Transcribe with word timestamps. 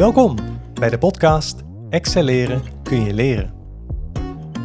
Welkom 0.00 0.34
bij 0.74 0.90
de 0.90 0.98
podcast 0.98 1.62
Excelleren 1.90 2.62
kun 2.82 3.04
je 3.04 3.14
leren. 3.14 3.52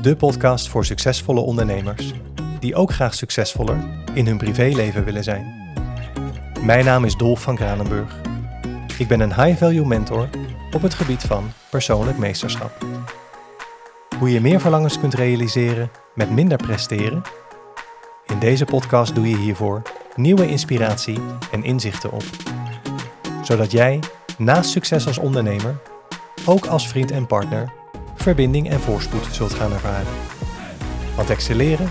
De 0.01 0.15
podcast 0.15 0.69
voor 0.69 0.85
succesvolle 0.85 1.39
ondernemers 1.39 2.13
die 2.59 2.75
ook 2.75 2.91
graag 2.91 3.13
succesvoller 3.13 3.77
in 4.13 4.25
hun 4.25 4.37
privéleven 4.37 5.03
willen 5.03 5.23
zijn. 5.23 5.73
Mijn 6.61 6.85
naam 6.85 7.05
is 7.05 7.15
Dolf 7.15 7.41
van 7.41 7.55
Kranenburg. 7.55 8.21
Ik 8.97 9.07
ben 9.07 9.19
een 9.19 9.43
high-value 9.43 9.85
mentor 9.85 10.29
op 10.71 10.81
het 10.81 10.93
gebied 10.93 11.23
van 11.23 11.51
persoonlijk 11.69 12.17
meesterschap. 12.17 12.85
Hoe 14.19 14.31
je 14.31 14.41
meer 14.41 14.59
verlangens 14.59 14.99
kunt 14.99 15.13
realiseren 15.13 15.91
met 16.13 16.29
minder 16.29 16.57
presteren? 16.57 17.21
In 18.25 18.39
deze 18.39 18.65
podcast 18.65 19.15
doe 19.15 19.29
je 19.29 19.37
hiervoor 19.37 19.81
nieuwe 20.15 20.47
inspiratie 20.47 21.19
en 21.51 21.63
inzichten 21.63 22.11
op. 22.11 22.23
Zodat 23.41 23.71
jij 23.71 23.99
naast 24.37 24.69
succes 24.69 25.07
als 25.07 25.17
ondernemer 25.17 25.77
ook 26.45 26.65
als 26.65 26.87
vriend 26.87 27.11
en 27.11 27.27
partner 27.27 27.73
verbinding 28.15 28.69
en 28.69 28.79
voorspoed 28.79 29.27
zult 29.31 29.53
gaan 29.53 29.71
ervaren. 29.71 30.13
Want 31.15 31.29
excelleren, 31.29 31.89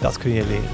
dat 0.00 0.18
kun 0.18 0.30
je 0.30 0.46
leren. 0.46 0.70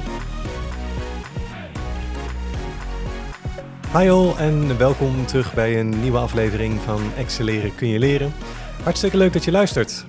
Hi 3.92 4.10
all 4.10 4.34
en 4.36 4.78
welkom 4.78 5.26
terug 5.26 5.54
bij 5.54 5.80
een 5.80 6.00
nieuwe 6.00 6.18
aflevering 6.18 6.80
van 6.80 7.00
Excelleren 7.16 7.74
kun 7.74 7.88
je 7.88 7.98
leren. 7.98 8.32
Hartstikke 8.82 9.16
leuk 9.16 9.32
dat 9.32 9.44
je 9.44 9.50
luistert. 9.50 10.06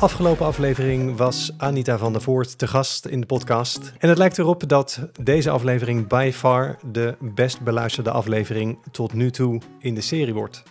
Afgelopen 0.00 0.46
aflevering 0.46 1.16
was 1.16 1.52
Anita 1.56 1.98
van 1.98 2.12
der 2.12 2.22
Voort 2.22 2.58
te 2.58 2.66
gast 2.66 3.06
in 3.06 3.20
de 3.20 3.26
podcast. 3.26 3.92
En 3.98 4.08
het 4.08 4.18
lijkt 4.18 4.38
erop 4.38 4.68
dat 4.68 5.00
deze 5.22 5.50
aflevering 5.50 6.08
by 6.08 6.30
far 6.34 6.78
de 6.92 7.16
best 7.20 7.60
beluisterde 7.60 8.10
aflevering 8.10 8.78
tot 8.90 9.12
nu 9.12 9.30
toe 9.30 9.60
in 9.78 9.94
de 9.94 10.00
serie 10.00 10.34
wordt. 10.34 10.62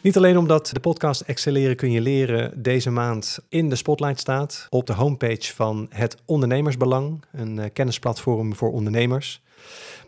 Niet 0.00 0.16
alleen 0.16 0.36
omdat 0.36 0.70
de 0.72 0.80
podcast 0.80 1.20
Excelleren 1.20 1.76
kun 1.76 1.90
je 1.90 2.00
leren 2.00 2.62
deze 2.62 2.90
maand 2.90 3.38
in 3.48 3.68
de 3.68 3.76
spotlight 3.76 4.20
staat 4.20 4.66
op 4.70 4.86
de 4.86 4.92
homepage 4.92 5.54
van 5.54 5.86
het 5.90 6.16
Ondernemersbelang, 6.24 7.24
een 7.32 7.58
eh, 7.58 7.70
kennisplatform 7.72 8.54
voor 8.54 8.72
ondernemers. 8.72 9.42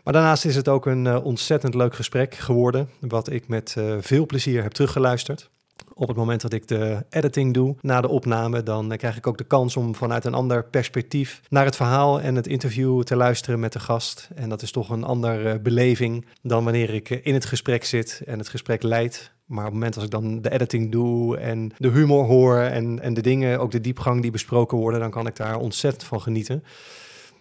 Maar 0.03 0.13
daarnaast 0.13 0.45
is 0.45 0.55
het 0.55 0.67
ook 0.67 0.85
een 0.85 1.07
eh, 1.07 1.25
ontzettend 1.25 1.73
leuk 1.73 1.95
gesprek 1.95 2.35
geworden, 2.35 2.89
wat 2.99 3.31
ik 3.31 3.47
met 3.47 3.75
eh, 3.77 3.95
veel 3.99 4.25
plezier 4.25 4.61
heb 4.61 4.71
teruggeluisterd. 4.71 5.49
Op 5.97 6.07
het 6.07 6.17
moment 6.17 6.41
dat 6.41 6.53
ik 6.53 6.67
de 6.67 7.05
editing 7.09 7.53
doe 7.53 7.75
na 7.81 8.01
de 8.01 8.07
opname, 8.07 8.63
dan 8.63 8.91
eh, 8.91 8.97
krijg 8.97 9.17
ik 9.17 9.27
ook 9.27 9.37
de 9.37 9.43
kans 9.43 9.77
om 9.77 9.95
vanuit 9.95 10.25
een 10.25 10.33
ander 10.33 10.63
perspectief 10.63 11.41
naar 11.49 11.65
het 11.65 11.75
verhaal 11.75 12.21
en 12.21 12.35
het 12.35 12.47
interview 12.47 13.03
te 13.03 13.15
luisteren 13.15 13.59
met 13.59 13.73
de 13.73 13.79
gast. 13.79 14.29
En 14.35 14.49
dat 14.49 14.61
is 14.61 14.71
toch 14.71 14.89
een 14.89 15.03
andere 15.03 15.59
beleving 15.59 16.25
dan 16.41 16.63
wanneer 16.63 16.93
ik 16.93 17.09
in 17.09 17.33
het 17.33 17.45
gesprek 17.45 17.85
zit 17.85 18.21
en 18.25 18.37
het 18.37 18.49
gesprek 18.49 18.83
leidt. 18.83 19.33
Maar 19.45 19.65
op 19.65 19.65
het 19.65 19.73
moment 19.73 19.95
als 19.95 20.03
ik 20.03 20.11
dan 20.11 20.41
de 20.41 20.51
editing 20.51 20.91
doe 20.91 21.37
en 21.37 21.71
de 21.77 21.89
humor 21.89 22.25
hoor 22.25 22.57
en, 22.57 22.99
en 23.01 23.13
de 23.13 23.21
dingen, 23.21 23.59
ook 23.59 23.71
de 23.71 23.81
diepgang 23.81 24.21
die 24.21 24.31
besproken 24.31 24.77
worden, 24.77 24.99
dan 24.99 25.11
kan 25.11 25.27
ik 25.27 25.35
daar 25.35 25.57
ontzettend 25.57 26.03
van 26.03 26.21
genieten. 26.21 26.63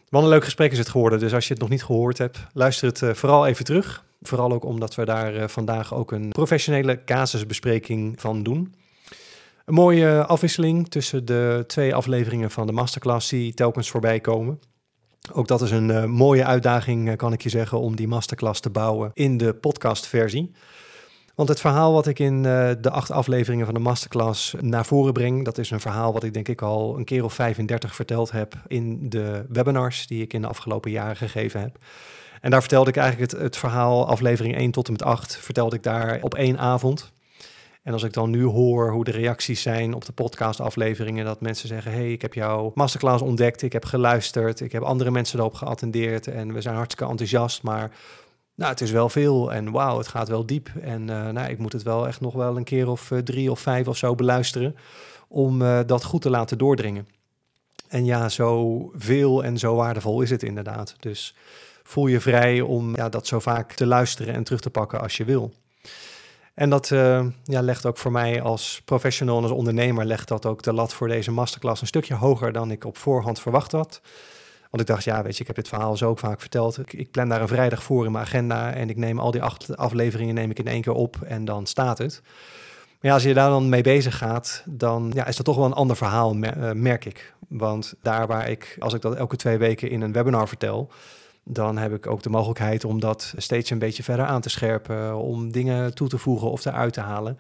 Wat 0.09 0.23
een 0.23 0.29
leuk 0.29 0.45
gesprek 0.45 0.73
is 0.73 0.79
het 0.79 0.89
geworden. 0.89 1.19
Dus 1.19 1.35
als 1.35 1.47
je 1.47 1.53
het 1.53 1.63
nog 1.63 1.71
niet 1.71 1.85
gehoord 1.85 2.19
hebt, 2.19 2.47
luister 2.53 2.89
het 2.89 3.19
vooral 3.19 3.47
even 3.47 3.65
terug. 3.65 4.05
Vooral 4.29 4.53
ook 4.53 4.65
omdat 4.65 4.95
we 4.95 5.05
daar 5.05 5.35
uh, 5.35 5.49
vandaag 5.49 5.95
ook 5.95 6.13
een 6.13 6.29
professionele 6.29 7.05
casusbespreking 7.05 8.21
van 8.21 8.43
doen. 8.43 8.75
Een 9.65 9.75
mooie 9.75 10.25
afwisseling 10.25 10.89
tussen 10.89 11.25
de 11.25 11.65
twee 11.67 11.95
afleveringen 11.95 12.51
van 12.51 12.67
de 12.67 12.73
masterclass 12.73 13.29
die 13.29 13.55
telkens 13.55 13.91
voorbij 13.91 14.21
komen. 14.21 14.61
Ook 15.33 15.49
dat 15.49 15.63
is 15.63 15.71
een 15.71 15.89
uh, 15.89 16.05
mooie 16.05 16.45
uitdaging, 16.45 17.17
kan 17.17 17.33
ik 17.33 17.43
je 17.43 17.49
zeggen, 17.49 17.81
om 17.81 17.97
die 17.97 18.09
masterclass 18.09 18.61
te 18.61 18.71
bouwen 18.71 19.11
in 19.15 19.37
de 19.37 19.55
podcastversie. 19.55 20.53
Want 21.35 21.49
het 21.49 21.61
verhaal 21.61 21.93
wat 21.93 22.07
ik 22.07 22.19
in 22.19 22.43
de 22.43 22.91
acht 22.91 23.11
afleveringen 23.11 23.65
van 23.65 23.75
de 23.75 23.81
masterclass 23.81 24.55
naar 24.61 24.87
voren 24.87 25.13
breng, 25.13 25.45
dat 25.45 25.59
is 25.59 25.71
een 25.71 25.81
verhaal 25.81 26.13
wat 26.13 26.23
ik 26.23 26.35
denk 26.35 26.49
ik 26.49 26.63
al 26.63 26.99
een 26.99 27.05
keer 27.05 27.25
of 27.25 27.35
35 27.35 27.95
verteld 27.95 28.31
heb 28.31 28.55
in 28.67 29.09
de 29.09 29.45
webinars 29.49 30.07
die 30.07 30.23
ik 30.23 30.33
in 30.33 30.41
de 30.41 30.49
afgelopen 30.49 30.91
jaren 30.91 31.17
gegeven 31.17 31.61
heb. 31.61 31.79
En 32.45 32.51
daar 32.51 32.61
vertelde 32.61 32.91
ik 32.91 32.97
eigenlijk 32.97 33.33
het, 33.33 33.41
het 33.41 33.57
verhaal, 33.57 34.09
aflevering 34.09 34.57
1 34.57 34.71
tot 34.71 34.87
en 34.87 34.93
met 34.93 35.03
8, 35.03 35.37
vertelde 35.37 35.77
ik 35.77 35.83
daar 35.83 36.19
op 36.23 36.35
één 36.35 36.59
avond. 36.59 37.13
En 37.83 37.93
als 37.93 38.03
ik 38.03 38.13
dan 38.13 38.31
nu 38.31 38.45
hoor 38.45 38.91
hoe 38.91 39.05
de 39.05 39.11
reacties 39.11 39.63
zijn 39.63 39.95
op 39.95 40.05
de 40.05 40.13
podcastafleveringen, 40.13 41.25
dat 41.25 41.41
mensen 41.41 41.69
zeggen: 41.69 41.93
hey, 41.93 42.13
ik 42.13 42.23
heb 42.23 42.35
jouw 42.35 42.73
masterclass 42.75 43.23
ontdekt, 43.23 43.63
ik 43.63 43.73
heb 43.73 43.85
geluisterd, 43.85 44.61
ik 44.61 44.73
heb 44.73 44.83
andere 44.83 45.11
mensen 45.11 45.39
erop 45.39 45.55
geattendeerd 45.55 46.27
en 46.27 46.53
we 46.53 46.61
zijn 46.61 46.75
hartstikke 46.75 47.11
enthousiast, 47.11 47.63
maar 47.63 47.91
nou, 48.55 48.71
het 48.71 48.81
is 48.81 48.91
wel 48.91 49.09
veel 49.09 49.53
en 49.53 49.71
wauw, 49.71 49.99
het 49.99 50.09
gaat 50.09 50.29
wel 50.29 50.47
diep. 50.47 50.71
En 50.81 51.01
uh, 51.03 51.29
nou, 51.29 51.51
ik 51.51 51.59
moet 51.59 51.73
het 51.73 51.83
wel 51.83 52.07
echt 52.07 52.21
nog 52.21 52.35
wel 52.35 52.57
een 52.57 52.65
keer 52.65 52.89
of 52.89 53.11
uh, 53.11 53.19
drie 53.19 53.51
of 53.51 53.61
vijf 53.61 53.89
of 53.89 53.97
zo 53.97 54.15
beluisteren 54.15 54.77
om 55.29 55.63
uh, 55.63 55.81
dat 55.87 56.05
goed 56.05 56.23
te 56.23 56.31
laten 56.31 56.59
doordringen. 56.59 57.09
En 57.89 58.05
ja, 58.05 58.29
zo 58.29 58.79
veel 58.95 59.45
en 59.45 59.59
zo 59.59 59.75
waardevol 59.75 60.21
is 60.21 60.31
het 60.31 60.43
inderdaad. 60.43 60.97
Dus 61.01 61.35
voel 61.85 62.07
je 62.07 62.21
vrij 62.21 62.61
om 62.61 62.97
ja, 62.97 63.09
dat 63.09 63.27
zo 63.27 63.39
vaak 63.39 63.73
te 63.73 63.87
luisteren 63.87 64.35
en 64.35 64.45
terug 64.45 64.61
te 64.61 64.71
pakken 64.71 65.01
als 65.01 65.17
je 65.17 65.25
wil. 65.25 65.53
En 66.55 66.71
dat 66.71 66.89
ja, 67.45 67.61
legt 67.61 67.87
ook 67.87 67.99
voor 67.99 68.13
mij 68.13 68.43
als 68.43 68.83
professional 68.85 69.37
en 69.37 69.43
als 69.43 69.53
ondernemer, 69.53 70.05
legt 70.05 70.29
dat 70.29 70.47
ook 70.47 70.63
de 70.63 70.73
lat 70.73 70.95
voor 70.95 71.09
deze 71.09 71.31
masterclass 71.31 71.81
een 71.81 71.87
stukje 71.87 72.15
hoger 72.15 72.53
dan 72.53 72.71
ik 72.71 72.85
op 72.85 72.97
voorhand 72.97 73.41
verwacht 73.41 73.73
had. 73.73 74.01
Want 74.71 74.89
ik 74.89 74.95
dacht, 74.95 75.05
ja, 75.05 75.23
weet 75.23 75.35
je, 75.35 75.41
ik 75.41 75.47
heb 75.47 75.57
dit 75.57 75.69
verhaal 75.69 75.97
zo 75.97 76.09
ook 76.09 76.19
vaak 76.19 76.41
verteld. 76.41 76.79
Ik, 76.93 77.11
plan 77.11 77.29
daar 77.29 77.41
een 77.41 77.49
vrijdag 77.49 77.83
voor 77.83 78.07
in 78.07 78.13
mijn 78.13 78.25
agenda 78.25 78.73
en 78.73 78.91
ik 78.91 78.97
neem 78.97 79.19
al 79.19 79.31
die 79.31 79.43
acht 79.43 79.77
afleveringen 79.77 80.35
neem 80.35 80.51
ik 80.51 80.59
in 80.59 80.67
één 80.67 80.83
keer 80.83 80.93
op 80.93 81.17
en 81.23 81.45
dan 81.45 81.67
staat 81.67 81.99
het. 81.99 82.21
Maar 82.23 83.11
ja, 83.11 83.13
als 83.13 83.23
je 83.23 83.35
daar 83.35 83.51
dan 83.51 83.69
mee 83.69 83.83
bezig 83.83 84.19
gaat, 84.19 84.63
dan 84.67 85.11
ja, 85.15 85.27
is 85.27 85.37
dat 85.37 85.47
toch 85.47 85.57
wel 85.57 85.65
een 85.65 85.73
ander 85.73 85.97
verhaal, 85.97 86.35
merk 86.75 87.05
ik. 87.05 87.35
Want 87.49 87.95
daar 88.03 88.27
waar 88.27 88.49
ik, 88.49 88.77
als 88.79 88.95
ik 88.95 89.01
dat 89.01 89.15
elke 89.15 89.37
twee 89.37 89.59
weken 89.59 89.91
in 89.91 90.01
een 90.01 90.13
webinar 90.13 90.49
vertel, 90.49 90.91
dan 91.45 91.77
heb 91.77 91.95
ik 91.95 92.07
ook 92.07 92.23
de 92.23 92.31
mogelijkheid 92.31 92.85
om 92.85 93.01
dat 93.01 93.35
steeds 93.37 93.71
een 93.71 93.79
beetje 93.79 94.03
verder 94.03 94.27
aan 94.27 94.41
te 94.41 94.51
scherpen, 94.51 95.17
om 95.17 95.53
dingen 95.53 95.95
toe 95.95 96.09
te 96.09 96.19
voegen 96.19 96.51
of 96.51 96.65
eruit 96.65 96.93
te 96.93 97.01
halen. 97.01 97.39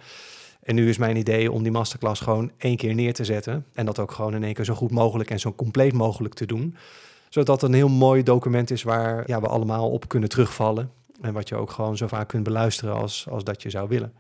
En 0.63 0.75
nu 0.75 0.89
is 0.89 0.99
mijn 0.99 1.17
idee 1.17 1.53
om 1.53 1.63
die 1.63 1.73
masterclass 1.73 2.21
gewoon 2.21 2.51
één 2.57 2.77
keer 2.77 2.95
neer 2.95 3.15
te 3.15 3.25
zetten 3.25 3.65
en 3.75 3.87
dat 3.87 3.99
ook 3.99 4.13
gewoon 4.13 4.35
in 4.35 4.45
één 4.45 4.55
keer 4.55 4.65
zo 4.65 4.75
goed 4.75 4.91
mogelijk 4.91 5.31
en 5.31 5.41
zo 5.41 5.55
compleet 5.55 5.93
mogelijk 5.93 6.35
te 6.35 6.47
doen 6.47 6.77
zodat 7.35 7.61
het 7.61 7.71
een 7.71 7.77
heel 7.77 7.89
mooi 7.89 8.23
document 8.23 8.71
is 8.71 8.83
waar 8.83 9.23
ja, 9.27 9.41
we 9.41 9.47
allemaal 9.47 9.91
op 9.91 10.09
kunnen 10.09 10.29
terugvallen. 10.29 10.91
En 11.21 11.33
wat 11.33 11.49
je 11.49 11.57
ook 11.57 11.71
gewoon 11.71 11.97
zo 11.97 12.07
vaak 12.07 12.29
kunt 12.29 12.43
beluisteren 12.43 12.95
als, 12.95 13.27
als 13.31 13.45
dat 13.45 13.63
je 13.63 13.71
zou 13.71 13.89
willen. 13.89 14.13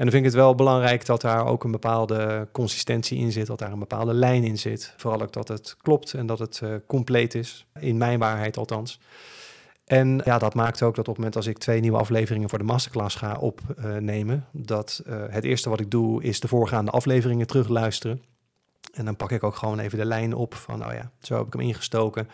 En 0.00 0.06
dan 0.06 0.14
vind 0.14 0.26
ik 0.26 0.32
het 0.32 0.40
wel 0.40 0.54
belangrijk 0.54 1.06
dat 1.06 1.20
daar 1.20 1.46
ook 1.46 1.64
een 1.64 1.70
bepaalde 1.70 2.48
consistentie 2.52 3.18
in 3.18 3.32
zit, 3.32 3.46
dat 3.46 3.58
daar 3.58 3.72
een 3.72 3.78
bepaalde 3.78 4.14
lijn 4.14 4.44
in 4.44 4.58
zit. 4.58 4.94
Vooral 4.96 5.22
ook 5.22 5.32
dat 5.32 5.48
het 5.48 5.76
klopt 5.82 6.14
en 6.14 6.26
dat 6.26 6.38
het 6.38 6.60
uh, 6.64 6.74
compleet 6.86 7.34
is, 7.34 7.66
in 7.80 7.96
mijn 7.96 8.18
waarheid 8.18 8.56
althans. 8.56 9.00
En 9.84 10.20
ja, 10.24 10.38
dat 10.38 10.54
maakt 10.54 10.82
ook 10.82 10.94
dat 10.94 10.98
op 10.98 11.06
het 11.06 11.16
moment 11.16 11.36
als 11.36 11.46
ik 11.46 11.58
twee 11.58 11.80
nieuwe 11.80 11.98
afleveringen 11.98 12.48
voor 12.48 12.58
de 12.58 12.64
masterclass 12.64 13.16
ga 13.16 13.36
opnemen, 13.36 14.46
dat 14.52 15.02
uh, 15.06 15.14
het 15.28 15.44
eerste 15.44 15.70
wat 15.70 15.80
ik 15.80 15.90
doe 15.90 16.22
is 16.22 16.40
de 16.40 16.48
voorgaande 16.48 16.90
afleveringen 16.90 17.46
terugluisteren. 17.46 18.22
En 18.92 19.04
dan 19.04 19.16
pak 19.16 19.30
ik 19.30 19.42
ook 19.42 19.56
gewoon 19.56 19.78
even 19.78 19.98
de 19.98 20.04
lijn 20.04 20.34
op 20.34 20.54
van, 20.54 20.86
oh 20.86 20.92
ja, 20.92 21.10
zo 21.22 21.36
heb 21.36 21.46
ik 21.46 21.52
hem 21.52 21.62
ingestoken. 21.62 22.28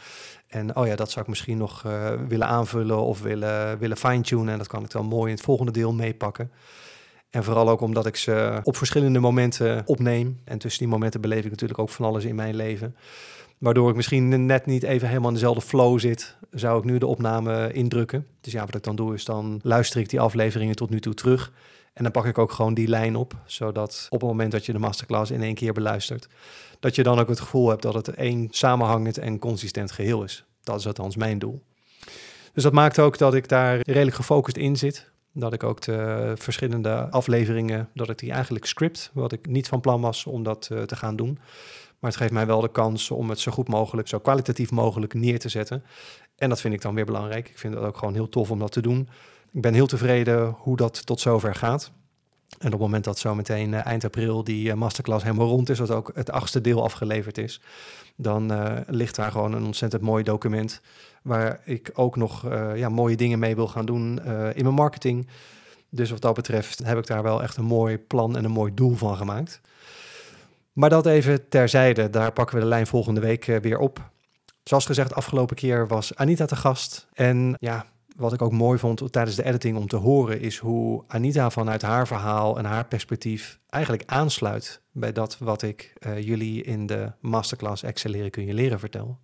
En 0.48 0.76
oh 0.76 0.86
ja, 0.86 0.96
dat 0.96 1.10
zou 1.10 1.20
ik 1.20 1.30
misschien 1.30 1.58
nog 1.58 1.82
uh, 1.86 2.12
willen 2.28 2.46
aanvullen 2.46 3.00
of 3.00 3.22
willen, 3.22 3.78
willen 3.78 3.96
fine-tunen. 3.96 4.48
En 4.48 4.58
dat 4.58 4.68
kan 4.68 4.82
ik 4.82 4.90
dan 4.90 5.06
mooi 5.06 5.30
in 5.30 5.36
het 5.36 5.44
volgende 5.44 5.72
deel 5.72 5.92
meepakken. 5.92 6.50
En 7.36 7.44
vooral 7.44 7.68
ook 7.68 7.80
omdat 7.80 8.06
ik 8.06 8.16
ze 8.16 8.60
op 8.62 8.76
verschillende 8.76 9.18
momenten 9.18 9.82
opneem. 9.86 10.40
En 10.44 10.58
tussen 10.58 10.80
die 10.80 10.88
momenten 10.88 11.20
beleef 11.20 11.44
ik 11.44 11.50
natuurlijk 11.50 11.78
ook 11.78 11.90
van 11.90 12.04
alles 12.04 12.24
in 12.24 12.34
mijn 12.34 12.56
leven. 12.56 12.96
Waardoor 13.58 13.90
ik 13.90 13.96
misschien 13.96 14.46
net 14.46 14.66
niet 14.66 14.82
even 14.82 15.08
helemaal 15.08 15.28
in 15.28 15.34
dezelfde 15.34 15.60
flow 15.60 15.98
zit, 15.98 16.36
zou 16.50 16.78
ik 16.78 16.84
nu 16.84 16.98
de 16.98 17.06
opname 17.06 17.72
indrukken. 17.72 18.26
Dus 18.40 18.52
ja, 18.52 18.64
wat 18.64 18.74
ik 18.74 18.82
dan 18.82 18.96
doe 18.96 19.14
is 19.14 19.24
dan 19.24 19.60
luister 19.62 20.00
ik 20.00 20.08
die 20.08 20.20
afleveringen 20.20 20.76
tot 20.76 20.90
nu 20.90 21.00
toe 21.00 21.14
terug. 21.14 21.52
En 21.92 22.02
dan 22.02 22.12
pak 22.12 22.24
ik 22.24 22.38
ook 22.38 22.52
gewoon 22.52 22.74
die 22.74 22.88
lijn 22.88 23.16
op, 23.16 23.34
zodat 23.44 24.06
op 24.10 24.20
het 24.20 24.28
moment 24.28 24.52
dat 24.52 24.66
je 24.66 24.72
de 24.72 24.78
masterclass 24.78 25.30
in 25.30 25.42
één 25.42 25.54
keer 25.54 25.72
beluistert, 25.72 26.28
dat 26.80 26.94
je 26.94 27.02
dan 27.02 27.18
ook 27.18 27.28
het 27.28 27.40
gevoel 27.40 27.68
hebt 27.68 27.82
dat 27.82 27.94
het 27.94 28.08
één 28.08 28.48
samenhangend 28.50 29.18
en 29.18 29.38
consistent 29.38 29.92
geheel 29.92 30.24
is. 30.24 30.44
Dat 30.62 30.78
is 30.78 30.86
althans 30.86 31.16
mijn 31.16 31.38
doel. 31.38 31.62
Dus 32.52 32.62
dat 32.62 32.72
maakt 32.72 32.98
ook 32.98 33.18
dat 33.18 33.34
ik 33.34 33.48
daar 33.48 33.80
redelijk 33.82 34.16
gefocust 34.16 34.56
in 34.56 34.76
zit. 34.76 35.14
Dat 35.38 35.52
ik 35.52 35.62
ook 35.62 35.80
de 35.80 36.32
verschillende 36.36 37.10
afleveringen, 37.10 37.88
dat 37.94 38.08
ik 38.08 38.18
die 38.18 38.32
eigenlijk 38.32 38.66
script, 38.66 39.10
wat 39.12 39.32
ik 39.32 39.46
niet 39.46 39.68
van 39.68 39.80
plan 39.80 40.00
was 40.00 40.26
om 40.26 40.42
dat 40.42 40.68
uh, 40.72 40.82
te 40.82 40.96
gaan 40.96 41.16
doen. 41.16 41.38
Maar 41.98 42.10
het 42.10 42.16
geeft 42.16 42.32
mij 42.32 42.46
wel 42.46 42.60
de 42.60 42.70
kans 42.70 43.10
om 43.10 43.30
het 43.30 43.40
zo 43.40 43.52
goed 43.52 43.68
mogelijk, 43.68 44.08
zo 44.08 44.18
kwalitatief 44.18 44.70
mogelijk 44.70 45.14
neer 45.14 45.38
te 45.38 45.48
zetten. 45.48 45.84
En 46.36 46.48
dat 46.48 46.60
vind 46.60 46.74
ik 46.74 46.80
dan 46.80 46.94
weer 46.94 47.04
belangrijk. 47.04 47.48
Ik 47.48 47.58
vind 47.58 47.74
het 47.74 47.82
ook 47.82 47.96
gewoon 47.96 48.14
heel 48.14 48.28
tof 48.28 48.50
om 48.50 48.58
dat 48.58 48.72
te 48.72 48.80
doen. 48.80 49.08
Ik 49.52 49.60
ben 49.60 49.74
heel 49.74 49.86
tevreden 49.86 50.56
hoe 50.58 50.76
dat 50.76 51.06
tot 51.06 51.20
zover 51.20 51.54
gaat. 51.54 51.92
En 52.58 52.66
op 52.66 52.72
het 52.72 52.80
moment 52.80 53.04
dat 53.04 53.18
zometeen 53.18 53.72
uh, 53.72 53.86
eind 53.86 54.04
april 54.04 54.44
die 54.44 54.68
uh, 54.68 54.74
masterclass 54.74 55.24
helemaal 55.24 55.48
rond 55.48 55.68
is, 55.68 55.78
dat 55.78 55.90
ook 55.90 56.10
het 56.14 56.30
achtste 56.30 56.60
deel 56.60 56.82
afgeleverd 56.82 57.38
is, 57.38 57.60
dan 58.16 58.52
uh, 58.52 58.72
ligt 58.86 59.14
daar 59.14 59.30
gewoon 59.30 59.52
een 59.52 59.64
ontzettend 59.64 60.02
mooi 60.02 60.24
document 60.24 60.80
waar 61.22 61.60
ik 61.64 61.90
ook 61.94 62.16
nog 62.16 62.46
ja, 62.74 62.88
mooie 62.88 63.16
dingen 63.16 63.38
mee 63.38 63.54
wil 63.54 63.68
gaan 63.68 63.86
doen 63.86 64.20
in 64.54 64.62
mijn 64.62 64.74
marketing. 64.74 65.28
Dus 65.90 66.10
wat 66.10 66.20
dat 66.20 66.34
betreft 66.34 66.78
heb 66.84 66.98
ik 66.98 67.06
daar 67.06 67.22
wel 67.22 67.42
echt 67.42 67.56
een 67.56 67.64
mooi 67.64 67.98
plan 67.98 68.36
en 68.36 68.44
een 68.44 68.50
mooi 68.50 68.74
doel 68.74 68.94
van 68.94 69.16
gemaakt. 69.16 69.60
Maar 70.76 70.90
dat 70.90 71.06
even 71.06 71.48
terzijde, 71.48 72.10
daar 72.10 72.32
pakken 72.32 72.56
we 72.56 72.62
de 72.62 72.68
lijn 72.68 72.86
volgende 72.86 73.20
week 73.20 73.48
eh, 73.48 73.56
weer 73.56 73.78
op. 73.78 74.10
Zoals 74.62 74.86
gezegd, 74.86 75.14
afgelopen 75.14 75.56
keer 75.56 75.86
was 75.86 76.16
Anita 76.16 76.44
te 76.44 76.56
gast. 76.56 77.06
En 77.12 77.54
ja, 77.58 77.86
wat 78.16 78.32
ik 78.32 78.42
ook 78.42 78.52
mooi 78.52 78.78
vond 78.78 79.12
tijdens 79.12 79.36
de 79.36 79.44
editing 79.44 79.76
om 79.76 79.86
te 79.86 79.96
horen, 79.96 80.40
is 80.40 80.58
hoe 80.58 81.04
Anita 81.06 81.50
vanuit 81.50 81.82
haar 81.82 82.06
verhaal 82.06 82.58
en 82.58 82.64
haar 82.64 82.86
perspectief 82.86 83.58
eigenlijk 83.68 84.02
aansluit 84.06 84.80
bij 84.92 85.12
dat 85.12 85.38
wat 85.38 85.62
ik 85.62 85.92
uh, 86.00 86.20
jullie 86.20 86.62
in 86.62 86.86
de 86.86 87.12
masterclass 87.20 87.82
Excelleren 87.82 88.30
kun 88.30 88.46
je 88.46 88.54
leren 88.54 88.78
vertel. 88.78 89.18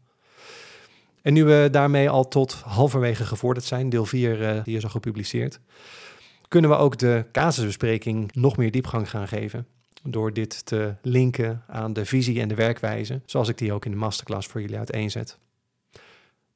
En 1.22 1.32
nu 1.32 1.44
we 1.44 1.68
daarmee 1.70 2.10
al 2.10 2.28
tot 2.28 2.52
halverwege 2.52 3.24
gevorderd 3.24 3.66
zijn, 3.66 3.88
deel 3.88 4.06
4 4.06 4.38
uh, 4.38 4.56
eh, 4.56 4.64
die 4.64 4.76
is 4.76 4.84
al 4.84 4.90
gepubliceerd, 4.90 5.60
kunnen 6.48 6.70
we 6.70 6.76
ook 6.76 6.98
de 6.98 7.24
casusbespreking 7.32 8.32
nog 8.34 8.56
meer 8.56 8.70
diepgang 8.70 9.10
gaan 9.10 9.28
geven. 9.28 9.66
Door 10.02 10.32
dit 10.32 10.66
te 10.66 10.94
linken 11.02 11.62
aan 11.68 11.92
de 11.92 12.04
visie 12.04 12.40
en 12.40 12.48
de 12.48 12.54
werkwijze, 12.54 13.20
zoals 13.26 13.48
ik 13.48 13.58
die 13.58 13.72
ook 13.72 13.84
in 13.84 13.90
de 13.90 13.96
masterclass 13.96 14.48
voor 14.48 14.60
jullie 14.60 14.76
uiteenzet. 14.76 15.38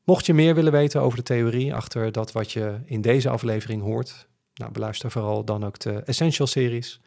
Mocht 0.07 0.27
je 0.27 0.35
meer 0.35 0.55
willen 0.55 0.73
weten 0.73 1.01
over 1.01 1.19
de 1.19 1.25
theorie 1.25 1.75
achter 1.75 2.13
dat 2.13 2.33
wat 2.33 2.53
je 2.53 2.79
in 2.85 3.01
deze 3.01 3.29
aflevering 3.29 3.83
hoort, 3.83 4.29
nou, 4.55 4.73
beluister 4.73 5.11
vooral 5.11 5.45
dan 5.45 5.65
ook 5.65 5.79
de 5.79 5.93
Essential 5.93 6.47
Series. 6.47 7.01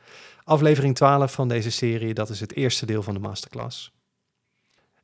Aflevering 0.44 0.96
12 0.96 1.32
van 1.32 1.48
deze 1.48 1.72
serie, 1.72 2.14
dat 2.14 2.30
is 2.30 2.40
het 2.40 2.56
eerste 2.56 2.86
deel 2.86 3.04
van 3.04 3.14
de 3.14 3.20
masterclass. 3.20 3.92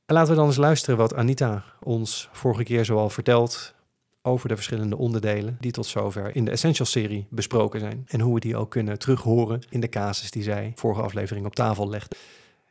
En 0.05 0.15
laten 0.15 0.29
we 0.29 0.37
dan 0.37 0.47
eens 0.47 0.57
luisteren 0.57 0.97
wat 0.97 1.15
Anita 1.15 1.63
ons 1.83 2.29
vorige 2.31 2.63
keer 2.63 2.85
zoal 2.85 3.09
vertelt 3.09 3.73
over 4.21 4.47
de 4.47 4.55
verschillende 4.55 4.97
onderdelen 4.97 5.57
die 5.59 5.71
tot 5.71 5.85
zover 5.85 6.35
in 6.35 6.45
de 6.45 6.51
Essential 6.51 6.87
serie 6.87 7.27
besproken 7.29 7.79
zijn. 7.79 8.03
En 8.07 8.19
hoe 8.19 8.33
we 8.33 8.39
die 8.39 8.57
ook 8.57 8.71
kunnen 8.71 8.99
terughoren 8.99 9.61
in 9.69 9.79
de 9.79 9.89
casus 9.89 10.31
die 10.31 10.43
zij 10.43 10.71
vorige 10.75 11.01
aflevering 11.01 11.45
op 11.45 11.55
tafel 11.55 11.89
legt. 11.89 12.15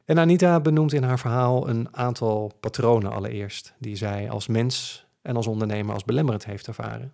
En 0.05 0.19
Anita 0.19 0.61
benoemt 0.61 0.93
in 0.93 1.03
haar 1.03 1.19
verhaal 1.19 1.69
een 1.69 1.89
aantal 1.91 2.53
patronen 2.61 3.13
allereerst, 3.13 3.75
die 3.79 3.97
zij 3.97 4.31
als 4.31 4.47
mens 4.47 5.04
en 5.25 5.37
als 5.37 5.47
ondernemer 5.47 5.95
als 5.95 6.05
belemmerend 6.05 6.45
heeft 6.45 6.67
ervaren. 6.67 7.13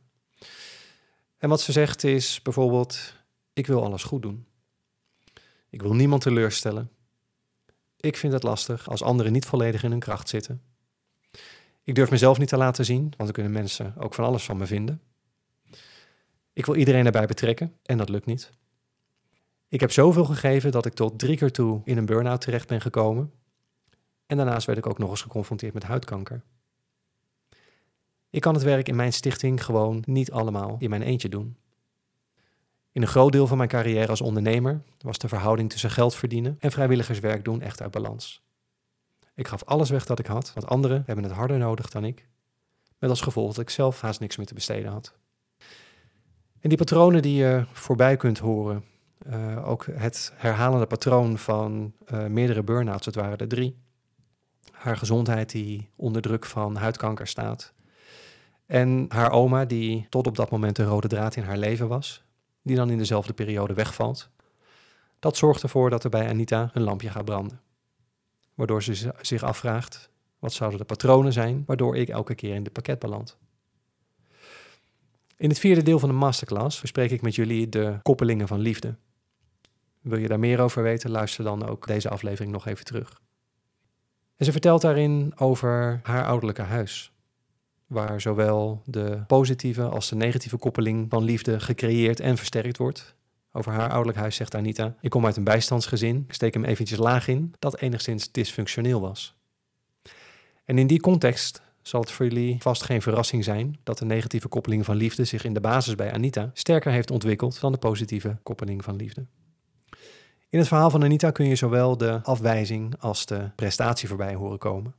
En 1.38 1.48
wat 1.48 1.60
ze 1.60 1.72
zegt 1.72 2.04
is 2.04 2.42
bijvoorbeeld: 2.42 3.14
Ik 3.52 3.66
wil 3.66 3.84
alles 3.84 4.02
goed 4.02 4.22
doen. 4.22 4.46
Ik 5.70 5.82
wil 5.82 5.94
niemand 5.94 6.22
teleurstellen. 6.22 6.90
Ik 7.96 8.16
vind 8.16 8.32
het 8.32 8.42
lastig 8.42 8.88
als 8.88 9.02
anderen 9.02 9.32
niet 9.32 9.46
volledig 9.46 9.82
in 9.82 9.90
hun 9.90 10.00
kracht 10.00 10.28
zitten. 10.28 10.62
Ik 11.82 11.94
durf 11.94 12.10
mezelf 12.10 12.38
niet 12.38 12.48
te 12.48 12.56
laten 12.56 12.84
zien, 12.84 13.02
want 13.02 13.16
dan 13.16 13.32
kunnen 13.32 13.52
mensen 13.52 13.94
ook 13.98 14.14
van 14.14 14.24
alles 14.24 14.44
van 14.44 14.56
me 14.56 14.66
vinden. 14.66 15.00
Ik 16.52 16.66
wil 16.66 16.74
iedereen 16.74 17.06
erbij 17.06 17.26
betrekken 17.26 17.76
en 17.82 17.98
dat 17.98 18.08
lukt 18.08 18.26
niet. 18.26 18.50
Ik 19.68 19.80
heb 19.80 19.92
zoveel 19.92 20.24
gegeven 20.24 20.70
dat 20.70 20.86
ik 20.86 20.94
tot 20.94 21.18
drie 21.18 21.36
keer 21.36 21.52
toe 21.52 21.80
in 21.84 21.96
een 21.96 22.06
burn-out 22.06 22.40
terecht 22.40 22.68
ben 22.68 22.80
gekomen. 22.80 23.32
En 24.26 24.36
daarnaast 24.36 24.66
werd 24.66 24.78
ik 24.78 24.86
ook 24.86 24.98
nog 24.98 25.10
eens 25.10 25.22
geconfronteerd 25.22 25.74
met 25.74 25.82
huidkanker. 25.82 26.42
Ik 28.30 28.40
kan 28.40 28.54
het 28.54 28.62
werk 28.62 28.88
in 28.88 28.96
mijn 28.96 29.12
stichting 29.12 29.64
gewoon 29.64 30.02
niet 30.06 30.32
allemaal 30.32 30.76
in 30.78 30.90
mijn 30.90 31.02
eentje 31.02 31.28
doen. 31.28 31.56
In 32.92 33.02
een 33.02 33.08
groot 33.08 33.32
deel 33.32 33.46
van 33.46 33.56
mijn 33.56 33.68
carrière 33.68 34.08
als 34.08 34.20
ondernemer 34.20 34.82
was 34.98 35.18
de 35.18 35.28
verhouding 35.28 35.70
tussen 35.70 35.90
geld 35.90 36.14
verdienen 36.14 36.56
en 36.58 36.70
vrijwilligerswerk 36.70 37.44
doen 37.44 37.60
echt 37.60 37.82
uit 37.82 37.90
balans. 37.90 38.42
Ik 39.34 39.48
gaf 39.48 39.64
alles 39.64 39.90
weg 39.90 40.06
dat 40.06 40.18
ik 40.18 40.26
had, 40.26 40.52
want 40.54 40.66
anderen 40.66 41.02
hebben 41.06 41.24
het 41.24 41.32
harder 41.32 41.58
nodig 41.58 41.90
dan 41.90 42.04
ik. 42.04 42.28
Met 42.98 43.10
als 43.10 43.20
gevolg 43.20 43.54
dat 43.54 43.62
ik 43.62 43.70
zelf 43.70 44.00
haast 44.00 44.20
niks 44.20 44.36
meer 44.36 44.46
te 44.46 44.54
besteden 44.54 44.90
had. 44.92 45.14
En 46.60 46.68
die 46.68 46.78
patronen 46.78 47.22
die 47.22 47.36
je 47.36 47.64
voorbij 47.72 48.16
kunt 48.16 48.38
horen, 48.38 48.84
uh, 49.26 49.68
ook 49.68 49.86
het 49.92 50.32
herhalende 50.36 50.86
patroon 50.86 51.38
van 51.38 51.92
uh, 52.12 52.26
meerdere 52.26 52.62
burn-outs, 52.62 53.06
het 53.06 53.14
waren 53.14 53.38
er 53.38 53.48
drie. 53.48 53.76
Haar 54.70 54.96
gezondheid 54.96 55.50
die 55.50 55.90
onder 55.96 56.22
druk 56.22 56.46
van 56.46 56.76
huidkanker 56.76 57.26
staat. 57.26 57.72
En 58.70 59.06
haar 59.08 59.30
oma 59.30 59.64
die 59.64 60.06
tot 60.08 60.26
op 60.26 60.36
dat 60.36 60.50
moment 60.50 60.76
de 60.76 60.84
rode 60.84 61.08
draad 61.08 61.36
in 61.36 61.42
haar 61.42 61.58
leven 61.58 61.88
was, 61.88 62.24
die 62.62 62.76
dan 62.76 62.90
in 62.90 62.98
dezelfde 62.98 63.32
periode 63.32 63.74
wegvalt. 63.74 64.30
Dat 65.18 65.36
zorgt 65.36 65.62
ervoor 65.62 65.90
dat 65.90 66.04
er 66.04 66.10
bij 66.10 66.28
Anita 66.28 66.70
een 66.72 66.82
lampje 66.82 67.10
gaat 67.10 67.24
branden 67.24 67.60
waardoor 68.60 68.82
ze 68.82 69.12
zich 69.20 69.42
afvraagt, 69.42 70.10
wat 70.38 70.52
zouden 70.52 70.78
de 70.78 70.84
patronen 70.84 71.32
zijn 71.32 71.62
waardoor 71.66 71.96
ik 71.96 72.08
elke 72.08 72.34
keer 72.34 72.54
in 72.54 72.62
de 72.62 72.70
pakket 72.70 72.98
beland. 72.98 73.38
In 75.36 75.48
het 75.48 75.58
vierde 75.58 75.82
deel 75.82 75.98
van 75.98 76.08
de 76.08 76.14
masterclass 76.14 76.80
bespreek 76.80 77.10
ik 77.10 77.22
met 77.22 77.34
jullie 77.34 77.68
de 77.68 77.98
koppelingen 78.02 78.48
van 78.48 78.60
liefde. 78.60 78.96
Wil 80.00 80.18
je 80.18 80.28
daar 80.28 80.38
meer 80.38 80.60
over 80.60 80.82
weten, 80.82 81.10
luister 81.10 81.44
dan 81.44 81.68
ook 81.68 81.86
deze 81.86 82.08
aflevering 82.08 82.52
nog 82.52 82.66
even 82.66 82.84
terug. 82.84 83.20
En 84.36 84.44
ze 84.44 84.52
vertelt 84.52 84.82
daarin 84.82 85.32
over 85.36 86.00
haar 86.02 86.26
ouderlijke 86.26 86.62
huis, 86.62 87.12
waar 87.90 88.20
zowel 88.20 88.82
de 88.84 89.22
positieve 89.26 89.82
als 89.82 90.08
de 90.08 90.16
negatieve 90.16 90.56
koppeling 90.56 91.06
van 91.08 91.24
liefde 91.24 91.60
gecreëerd 91.60 92.20
en 92.20 92.36
versterkt 92.36 92.76
wordt, 92.76 93.14
over 93.52 93.72
haar 93.72 93.88
ouderlijk 93.88 94.18
huis 94.18 94.36
zegt 94.36 94.54
Anita: 94.54 94.94
Ik 95.00 95.10
kom 95.10 95.26
uit 95.26 95.36
een 95.36 95.44
bijstandsgezin, 95.44 96.24
ik 96.28 96.34
steek 96.34 96.54
hem 96.54 96.64
eventjes 96.64 96.98
laag 96.98 97.28
in, 97.28 97.54
dat 97.58 97.80
enigszins 97.80 98.32
dysfunctioneel 98.32 99.00
was. 99.00 99.34
En 100.64 100.78
in 100.78 100.86
die 100.86 101.00
context 101.00 101.62
zal 101.82 102.00
het 102.00 102.10
voor 102.10 102.26
jullie 102.26 102.56
vast 102.58 102.82
geen 102.82 103.02
verrassing 103.02 103.44
zijn 103.44 103.78
dat 103.82 103.98
de 103.98 104.04
negatieve 104.04 104.48
koppeling 104.48 104.84
van 104.84 104.96
liefde 104.96 105.24
zich 105.24 105.44
in 105.44 105.54
de 105.54 105.60
basis 105.60 105.94
bij 105.94 106.12
Anita 106.12 106.50
sterker 106.52 106.92
heeft 106.92 107.10
ontwikkeld 107.10 107.60
dan 107.60 107.72
de 107.72 107.78
positieve 107.78 108.38
koppeling 108.42 108.84
van 108.84 108.96
liefde. 108.96 109.26
In 110.48 110.58
het 110.58 110.68
verhaal 110.68 110.90
van 110.90 111.02
Anita 111.02 111.30
kun 111.30 111.46
je 111.46 111.56
zowel 111.56 111.96
de 111.96 112.20
afwijzing 112.22 112.94
als 112.98 113.26
de 113.26 113.50
prestatie 113.54 114.08
voorbij 114.08 114.34
horen 114.34 114.58
komen. 114.58 114.94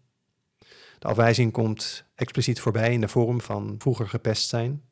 De 1.01 1.07
afwijzing 1.07 1.51
komt 1.51 2.03
expliciet 2.15 2.59
voorbij 2.59 2.93
in 2.93 3.01
de 3.01 3.07
vorm 3.07 3.41
van 3.41 3.75
vroeger 3.77 4.09
gepest 4.09 4.49
zijn, 4.49 4.83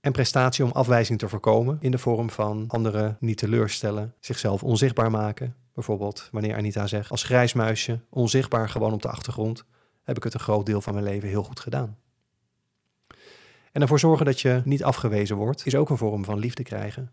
en 0.00 0.12
prestatie 0.12 0.64
om 0.64 0.70
afwijzing 0.70 1.18
te 1.18 1.28
voorkomen 1.28 1.76
in 1.80 1.90
de 1.90 1.98
vorm 1.98 2.30
van 2.30 2.64
anderen 2.68 3.16
niet 3.20 3.38
teleurstellen, 3.38 4.14
zichzelf 4.20 4.62
onzichtbaar 4.62 5.10
maken. 5.10 5.56
Bijvoorbeeld 5.74 6.28
wanneer 6.32 6.56
Anita 6.56 6.86
zegt, 6.86 7.10
als 7.10 7.22
grijsmuisje, 7.22 8.00
onzichtbaar 8.10 8.68
gewoon 8.68 8.92
op 8.92 9.02
de 9.02 9.08
achtergrond, 9.08 9.64
heb 10.02 10.16
ik 10.16 10.22
het 10.22 10.34
een 10.34 10.40
groot 10.40 10.66
deel 10.66 10.80
van 10.80 10.92
mijn 10.92 11.06
leven 11.06 11.28
heel 11.28 11.44
goed 11.44 11.60
gedaan. 11.60 11.98
En 13.72 13.82
ervoor 13.82 13.98
zorgen 13.98 14.26
dat 14.26 14.40
je 14.40 14.62
niet 14.64 14.84
afgewezen 14.84 15.36
wordt, 15.36 15.66
is 15.66 15.74
ook 15.74 15.90
een 15.90 15.96
vorm 15.96 16.24
van 16.24 16.38
liefde 16.38 16.62
krijgen. 16.62 17.10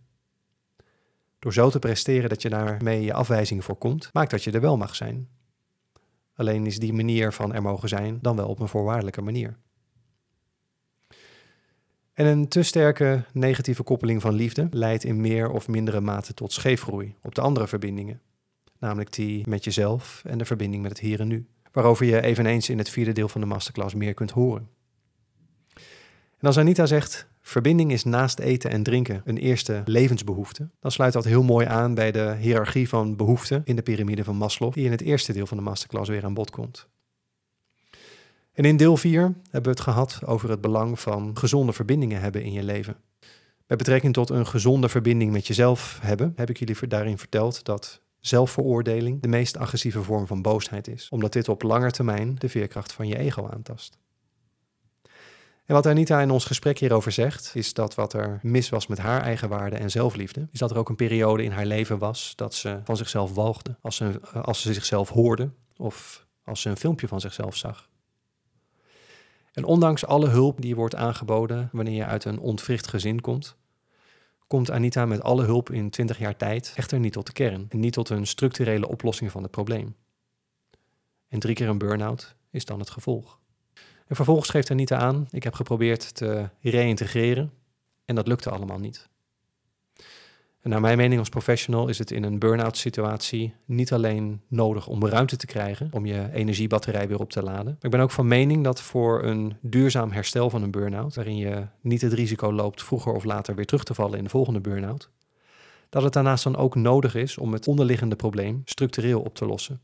Door 1.40 1.54
zo 1.54 1.70
te 1.70 1.80
presteren 1.80 2.30
dat 2.30 2.42
je 2.42 2.50
daarmee 2.50 3.02
je 3.02 3.14
afwijzing 3.14 3.64
voorkomt, 3.64 4.10
maakt 4.14 4.32
dat 4.32 4.44
je 4.44 4.52
er 4.52 4.62
wel 4.62 4.78
mag 4.78 4.96
zijn. 4.96 5.28
Alleen 6.36 6.66
is 6.66 6.80
die 6.80 6.94
manier 6.94 7.34
van 7.34 7.54
er 7.54 7.62
mogen 7.62 7.90
zijn 7.90 8.20
dan 8.22 8.36
wel 8.36 8.48
op 8.48 8.60
een 8.60 8.68
voorwaardelijke 8.68 9.22
manier. 9.22 9.58
En 12.14 12.26
een 12.26 12.48
te 12.48 12.64
sterke 12.64 13.24
negatieve 13.34 13.84
koppeling 13.84 14.22
van 14.22 14.34
liefde 14.34 14.68
leidt 14.72 15.04
in 15.04 15.22
meer 15.22 15.50
of 15.50 15.68
mindere 15.68 16.02
mate 16.02 16.34
tot 16.34 16.54
scheefgroei 16.54 17.16
op 17.22 17.36
de 17.36 17.42
andere 17.42 17.68
verbindingen, 17.68 18.22
namelijk 18.80 19.14
die 19.14 19.50
met 19.50 19.64
jezelf 19.64 20.22
en 20.26 20.38
de 20.38 20.46
verbinding 20.46 20.82
met 20.82 20.92
het 20.92 21.00
hier 21.00 21.20
en 21.20 21.28
nu, 21.28 21.48
waarover 21.72 22.06
je 22.06 22.22
eveneens 22.22 22.70
in 22.70 22.78
het 22.78 22.90
vierde 22.90 23.12
deel 23.12 23.28
van 23.28 23.42
de 23.42 23.48
masterclass 23.48 23.96
meer 23.96 24.14
kunt 24.14 24.32
horen. 24.32 24.70
En 26.38 26.48
als 26.48 26.58
Anita 26.58 26.86
zegt, 26.86 27.28
verbinding 27.52 27.92
is 27.92 28.04
naast 28.04 28.40
eten 28.40 28.72
en 28.72 28.84
drinken 28.84 29.22
een 29.26 29.38
eerste 29.38 29.82
levensbehoefte, 29.86 30.70
dan 30.80 30.92
sluit 30.92 31.14
dat 31.14 31.24
heel 31.24 31.44
mooi 31.44 31.66
aan 31.66 31.94
bij 31.94 32.12
de 32.12 32.36
hiërarchie 32.40 32.90
van 32.90 33.16
behoeften 33.16 33.62
in 33.66 33.76
de 33.76 33.82
piramide 33.82 34.24
van 34.24 34.36
Maslow, 34.36 34.74
die 34.74 34.86
in 34.86 34.92
het 34.92 35.02
eerste 35.02 35.34
deel 35.34 35.48
van 35.48 35.58
de 35.58 35.64
masterclass 35.64 36.10
weer 36.10 36.24
aan 36.24 36.34
bod 36.34 36.50
komt. 36.50 36.88
En 38.54 38.66
in 38.66 38.78
deel 38.78 38.98
4 38.98 39.22
hebben 39.22 39.64
we 39.64 39.70
het 39.70 39.80
gehad 39.80 40.20
over 40.26 40.50
het 40.50 40.62
belang 40.62 41.00
van 41.00 41.38
gezonde 41.38 41.74
verbindingen 41.74 42.22
hebben 42.22 42.44
in 42.44 42.52
je 42.52 42.64
leven. 42.64 42.96
Met 43.68 43.78
betrekking 43.78 44.14
tot 44.14 44.30
een 44.30 44.48
gezonde 44.48 44.90
verbinding 44.90 45.32
met 45.32 45.48
jezelf 45.48 46.00
hebben, 46.02 46.34
heb 46.36 46.50
ik 46.50 46.58
jullie 46.58 46.88
daarin 46.88 47.18
verteld 47.18 47.66
dat 47.66 48.02
zelfveroordeling 48.20 49.22
de 49.22 49.28
meest 49.28 49.58
agressieve 49.58 50.04
vorm 50.04 50.28
van 50.28 50.42
boosheid 50.42 50.88
is, 50.88 51.10
omdat 51.10 51.34
dit 51.34 51.50
op 51.50 51.62
lange 51.62 51.92
termijn 51.92 52.36
de 52.36 52.50
veerkracht 52.50 52.92
van 52.92 53.08
je 53.08 53.18
ego 53.18 53.48
aantast. 53.48 53.98
En 55.72 55.78
wat 55.78 55.86
Anita 55.86 56.22
in 56.22 56.32
ons 56.32 56.46
gesprek 56.46 56.80
hierover 56.80 57.12
zegt, 57.12 57.52
is 57.56 57.74
dat 57.74 57.96
wat 57.96 58.14
er 58.14 58.40
mis 58.42 58.70
was 58.70 58.88
met 58.88 58.98
haar 58.98 59.22
eigen 59.22 59.50
waarde 59.50 59.76
en 59.76 59.92
zelfliefde, 59.92 60.48
is 60.52 60.60
dat 60.60 60.72
er 60.72 60.78
ook 60.78 60.90
een 60.90 60.96
periode 60.96 61.44
in 61.44 61.52
haar 61.52 61.66
leven 61.66 61.98
was 61.98 62.34
dat 62.36 62.54
ze 62.54 62.80
van 62.84 62.98
zichzelf 62.98 63.34
walgde, 63.34 63.76
als 63.82 63.96
ze, 63.96 64.22
als 64.42 64.62
ze 64.62 64.74
zichzelf 64.74 65.10
hoorde 65.10 65.52
of 65.78 66.26
als 66.44 66.62
ze 66.62 66.70
een 66.70 66.78
filmpje 66.78 67.08
van 67.08 67.20
zichzelf 67.20 67.56
zag. 67.56 67.90
En 69.54 69.64
ondanks 69.64 70.06
alle 70.06 70.28
hulp 70.28 70.62
die 70.62 70.76
wordt 70.76 70.96
aangeboden 70.96 71.70
wanneer 71.72 71.96
je 71.96 72.06
uit 72.06 72.26
een 72.26 72.40
ontwricht 72.40 72.88
gezin 72.88 73.22
komt, 73.22 73.56
komt 74.48 74.72
Anita 74.72 75.06
met 75.06 75.24
alle 75.24 75.44
hulp 75.44 75.70
in 75.70 75.90
20 75.90 76.20
jaar 76.20 76.38
tijd 76.38 76.74
echter 76.76 77.00
niet 77.00 77.14
tot 77.14 77.26
de 77.26 77.34
kern 77.34 77.66
en 77.70 77.80
niet 77.80 77.94
tot 77.94 78.10
een 78.10 78.28
structurele 78.28 78.88
oplossing 78.88 79.32
van 79.32 79.42
het 79.42 79.52
probleem. 79.52 79.96
En 81.28 81.40
drie 81.40 81.56
keer 81.56 81.70
een 81.70 81.78
burn-out 81.78 82.36
is 82.50 82.66
dan 82.66 82.80
het 82.80 82.90
gevolg. 82.90 83.41
En 84.12 84.18
vervolgens 84.18 84.50
geeft 84.50 84.72
Anita 84.72 84.98
aan: 84.98 85.28
ik 85.30 85.44
heb 85.44 85.54
geprobeerd 85.54 86.16
te 86.16 86.50
reïntegreren 86.62 87.52
en 88.06 88.16
dat 88.16 88.28
lukte 88.28 88.50
allemaal 88.50 88.80
niet. 88.80 89.10
En 90.62 90.70
naar 90.70 90.82
mijn 90.82 90.98
mening 90.98 91.20
als 91.20 91.30
professional 91.30 91.88
is 91.88 91.98
het 91.98 92.12
in 92.12 92.24
een 92.24 92.40
burn-out 92.40 92.78
situatie 92.78 93.54
niet 93.66 93.94
alleen 93.94 94.42
nodig 94.48 94.88
om 94.88 95.06
ruimte 95.06 95.38
te 95.38 95.46
krijgen, 95.46 95.90
om 95.92 96.06
je 96.06 96.30
energiebatterij 96.34 97.08
weer 97.08 97.20
op 97.20 97.32
te 97.32 97.44
laden. 97.44 97.66
Maar 97.66 97.76
ik 97.80 97.92
ben 97.92 98.00
ook 98.00 98.12
van 98.12 98.28
mening 98.28 98.64
dat 98.64 98.82
voor 98.82 99.24
een 99.24 99.58
duurzaam 99.62 100.12
herstel 100.12 100.50
van 100.50 100.64
een 100.64 100.72
burn-out, 100.72 101.16
waarin 101.16 101.38
je 101.38 101.68
niet 101.82 102.02
het 102.02 102.14
risico 102.14 102.54
loopt 102.54 102.84
vroeger 102.84 103.14
of 103.14 103.24
later 103.24 103.56
weer 103.56 103.66
terug 103.66 103.84
te 103.84 103.94
vallen 103.94 104.18
in 104.18 104.24
de 104.24 104.30
volgende 104.30 104.62
burn-out, 104.62 105.10
dat 105.90 106.04
het 106.04 106.14
daarnaast 106.14 106.44
dan 106.44 106.56
ook 106.56 106.76
nodig 106.76 107.16
is 107.16 107.38
om 107.38 107.54
het 107.54 107.68
onderliggende 107.68 108.16
probleem 108.16 108.62
structureel 108.66 109.22
op 109.22 109.36
te 109.36 109.46
lossen. 109.46 109.82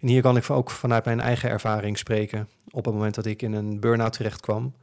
En 0.00 0.08
hier 0.08 0.22
kan 0.22 0.36
ik 0.36 0.50
ook 0.50 0.70
vanuit 0.70 1.04
mijn 1.04 1.20
eigen 1.20 1.50
ervaring 1.50 1.98
spreken. 1.98 2.48
Op 2.70 2.84
het 2.84 2.94
moment 2.94 3.14
dat 3.14 3.26
ik 3.26 3.42
in 3.42 3.52
een 3.52 3.80
burn-out 3.80 4.12
terecht 4.12 4.40
kwam, 4.40 4.74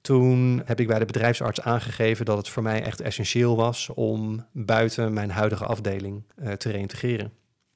toen 0.00 0.62
heb 0.64 0.80
ik 0.80 0.86
bij 0.86 0.98
de 0.98 1.04
bedrijfsarts 1.04 1.60
aangegeven 1.60 2.24
dat 2.24 2.36
het 2.36 2.48
voor 2.48 2.62
mij 2.62 2.82
echt 2.82 3.00
essentieel 3.00 3.56
was 3.56 3.88
om 3.94 4.46
buiten 4.52 5.12
mijn 5.12 5.30
huidige 5.30 5.64
afdeling 5.64 6.22
uh, 6.42 6.52
te 6.52 6.70
reïntegreren. 6.70 7.32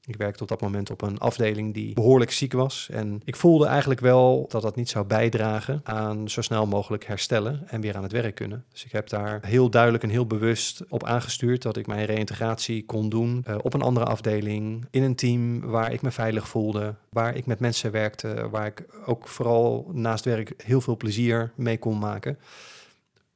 Ik 0.07 0.15
werkte 0.15 0.43
op 0.43 0.49
dat 0.49 0.61
moment 0.61 0.91
op 0.91 1.01
een 1.01 1.17
afdeling 1.17 1.73
die 1.73 1.93
behoorlijk 1.93 2.31
ziek 2.31 2.53
was. 2.53 2.89
En 2.91 3.21
ik 3.23 3.35
voelde 3.35 3.65
eigenlijk 3.65 3.99
wel 3.99 4.45
dat 4.49 4.61
dat 4.61 4.75
niet 4.75 4.89
zou 4.89 5.05
bijdragen 5.05 5.81
aan 5.83 6.29
zo 6.29 6.41
snel 6.41 6.65
mogelijk 6.65 7.05
herstellen 7.05 7.63
en 7.67 7.81
weer 7.81 7.95
aan 7.95 8.03
het 8.03 8.11
werk 8.11 8.35
kunnen. 8.35 8.65
Dus 8.71 8.85
ik 8.85 8.91
heb 8.91 9.09
daar 9.09 9.39
heel 9.45 9.69
duidelijk 9.69 10.03
en 10.03 10.09
heel 10.09 10.25
bewust 10.27 10.83
op 10.89 11.03
aangestuurd 11.03 11.61
dat 11.61 11.77
ik 11.77 11.87
mijn 11.87 12.05
reïntegratie 12.05 12.85
kon 12.85 13.09
doen 13.09 13.45
uh, 13.47 13.55
op 13.61 13.73
een 13.73 13.81
andere 13.81 14.05
afdeling, 14.05 14.85
in 14.91 15.03
een 15.03 15.15
team 15.15 15.61
waar 15.61 15.93
ik 15.93 16.01
me 16.01 16.11
veilig 16.11 16.47
voelde, 16.47 16.95
waar 17.09 17.35
ik 17.35 17.45
met 17.45 17.59
mensen 17.59 17.91
werkte, 17.91 18.49
waar 18.49 18.65
ik 18.65 18.85
ook 19.05 19.27
vooral 19.27 19.89
naast 19.93 20.25
werk 20.25 20.53
heel 20.63 20.81
veel 20.81 20.97
plezier 20.97 21.51
mee 21.55 21.77
kon 21.77 21.99
maken. 21.99 22.37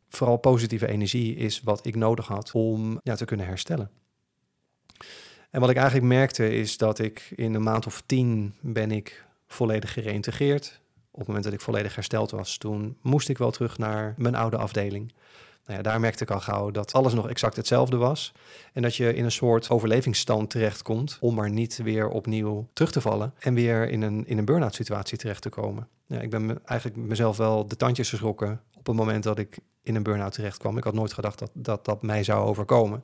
Vooral 0.08 0.38
positieve 0.38 0.88
energie 0.88 1.36
is 1.36 1.62
wat 1.62 1.86
ik 1.86 1.96
nodig 1.96 2.28
had 2.28 2.52
om 2.54 3.00
ja, 3.04 3.16
te 3.16 3.26
kunnen 3.26 3.46
herstellen. 3.46 3.90
En 5.52 5.60
wat 5.60 5.70
ik 5.70 5.76
eigenlijk 5.76 6.08
merkte 6.08 6.56
is 6.56 6.78
dat 6.78 7.00
ik 7.00 7.32
in 7.36 7.54
een 7.54 7.64
maand 7.64 7.86
of 7.86 8.04
tien 8.06 8.56
ben 8.60 8.92
ik 8.92 9.26
volledig 9.48 9.94
gereïntegreerd. 9.94 10.82
Op 11.12 11.18
het 11.18 11.28
moment 11.28 11.44
dat 11.46 11.54
ik 11.54 11.62
volledig 11.62 11.96
hersteld 11.96 12.32
was, 12.32 12.58
toen 12.58 12.98
moest 13.02 13.30
ik 13.30 13.38
wel 13.38 13.52
terug 13.52 13.78
naar 13.78 14.14
mijn 14.18 14.36
oude 14.36 14.58
afdeling. 14.58 15.14
Nou 15.66 15.78
ja, 15.78 15.82
daar 15.82 16.00
merkte 16.00 16.24
ik 16.24 16.32
al 16.32 16.40
gauw 16.40 16.72
dat 16.72 16.94
alles 16.94 17.14
nog 17.14 17.30
exact 17.30 17.56
hetzelfde 17.56 17.98
was. 17.98 18.34
En 18.74 18.82
dat 18.82 18.96
je 18.96 19.14
in 19.14 19.24
een 19.24 19.32
soort 19.32 19.70
overlevingsstand 19.70 20.50
terechtkomt 20.50 21.18
om 21.20 21.36
maar 21.36 21.50
niet 21.50 21.78
weer 21.78 22.10
opnieuw 22.10 22.68
terug 22.74 22.92
te 22.92 23.02
vallen 23.02 23.34
en 23.40 23.54
weer 23.54 23.90
in 23.90 24.02
een, 24.02 24.28
in 24.28 24.38
een 24.38 24.46
burn-out 24.46 24.76
situatie 24.76 25.18
terecht 25.18 25.42
te 25.42 25.50
komen. 25.50 25.88
Ja, 26.06 26.20
ik 26.20 26.30
ben 26.30 26.66
eigenlijk 26.66 27.00
mezelf 27.00 27.38
wel 27.38 27.68
de 27.68 27.76
tandjes 27.76 28.10
geschrokken 28.10 28.62
op 28.78 28.86
het 28.88 28.96
moment 28.96 29.24
dat 29.24 29.40
ik 29.40 29.58
in 29.84 29.96
een 29.96 30.04
burn-out 30.04 30.34
terecht 30.34 30.58
kwam. 30.58 30.78
Ik 30.78 30.84
had 30.84 30.94
nooit 30.94 31.14
gedacht 31.14 31.44
dat 31.54 31.86
dat 31.86 32.02
mij 32.02 32.24
zou 32.24 32.48
overkomen. 32.48 33.04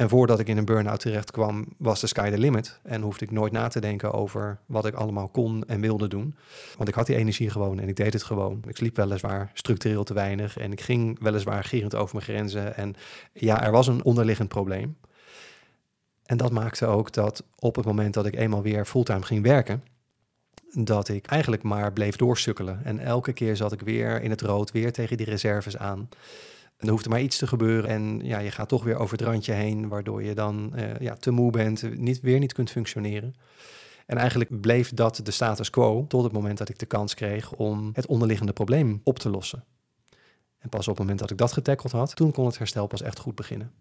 En 0.00 0.08
voordat 0.08 0.38
ik 0.38 0.48
in 0.48 0.56
een 0.56 0.64
burn-out 0.64 1.00
terecht 1.00 1.30
kwam, 1.30 1.66
was 1.76 2.00
de 2.00 2.06
sky 2.06 2.30
the 2.30 2.38
limit. 2.38 2.78
En 2.82 3.02
hoefde 3.02 3.24
ik 3.24 3.30
nooit 3.30 3.52
na 3.52 3.68
te 3.68 3.80
denken 3.80 4.12
over 4.12 4.58
wat 4.66 4.86
ik 4.86 4.94
allemaal 4.94 5.28
kon 5.28 5.64
en 5.66 5.80
wilde 5.80 6.08
doen. 6.08 6.36
Want 6.76 6.88
ik 6.88 6.94
had 6.94 7.06
die 7.06 7.16
energie 7.16 7.50
gewoon 7.50 7.80
en 7.80 7.88
ik 7.88 7.96
deed 7.96 8.12
het 8.12 8.22
gewoon. 8.22 8.62
Ik 8.66 8.76
sliep 8.76 8.96
weliswaar 8.96 9.50
structureel 9.54 10.04
te 10.04 10.14
weinig 10.14 10.58
en 10.58 10.72
ik 10.72 10.80
ging 10.80 11.18
weliswaar 11.22 11.64
gerend 11.64 11.94
over 11.94 12.14
mijn 12.14 12.26
grenzen. 12.26 12.76
En 12.76 12.94
ja, 13.32 13.64
er 13.64 13.72
was 13.72 13.86
een 13.86 14.04
onderliggend 14.04 14.48
probleem. 14.48 14.96
En 16.24 16.36
dat 16.36 16.52
maakte 16.52 16.86
ook 16.86 17.12
dat 17.12 17.44
op 17.58 17.76
het 17.76 17.84
moment 17.84 18.14
dat 18.14 18.26
ik 18.26 18.36
eenmaal 18.36 18.62
weer 18.62 18.84
fulltime 18.84 19.22
ging 19.22 19.42
werken, 19.42 19.84
dat 20.72 21.08
ik 21.08 21.26
eigenlijk 21.26 21.62
maar 21.62 21.92
bleef 21.92 22.16
doorsukkelen. 22.16 22.84
En 22.84 22.98
elke 22.98 23.32
keer 23.32 23.56
zat 23.56 23.72
ik 23.72 23.80
weer 23.80 24.22
in 24.22 24.30
het 24.30 24.40
rood, 24.40 24.70
weer 24.70 24.92
tegen 24.92 25.16
die 25.16 25.26
reserves 25.26 25.76
aan. 25.76 26.08
En 26.80 26.86
er 26.86 26.92
hoeft 26.92 27.04
er 27.04 27.10
maar 27.10 27.20
iets 27.20 27.38
te 27.38 27.46
gebeuren 27.46 27.90
en 27.90 28.20
ja, 28.22 28.38
je 28.38 28.50
gaat 28.50 28.68
toch 28.68 28.84
weer 28.84 28.96
over 28.96 29.18
het 29.18 29.26
randje 29.26 29.52
heen, 29.52 29.88
waardoor 29.88 30.22
je 30.22 30.34
dan 30.34 30.72
uh, 30.74 30.98
ja, 30.98 31.14
te 31.14 31.30
moe 31.30 31.50
bent, 31.50 31.98
niet, 31.98 32.20
weer 32.20 32.38
niet 32.38 32.52
kunt 32.52 32.70
functioneren. 32.70 33.34
En 34.06 34.16
eigenlijk 34.16 34.60
bleef 34.60 34.94
dat 34.94 35.20
de 35.22 35.30
status 35.30 35.70
quo 35.70 36.04
tot 36.08 36.22
het 36.22 36.32
moment 36.32 36.58
dat 36.58 36.68
ik 36.68 36.78
de 36.78 36.86
kans 36.86 37.14
kreeg 37.14 37.52
om 37.52 37.90
het 37.92 38.06
onderliggende 38.06 38.52
probleem 38.52 39.00
op 39.04 39.18
te 39.18 39.30
lossen. 39.30 39.64
En 40.58 40.68
pas 40.68 40.88
op 40.88 40.92
het 40.94 40.98
moment 40.98 41.18
dat 41.18 41.30
ik 41.30 41.38
dat 41.38 41.52
getackeld 41.52 41.92
had, 41.92 42.16
toen 42.16 42.32
kon 42.32 42.46
het 42.46 42.58
herstel 42.58 42.86
pas 42.86 43.02
echt 43.02 43.18
goed 43.18 43.34
beginnen. 43.34 43.72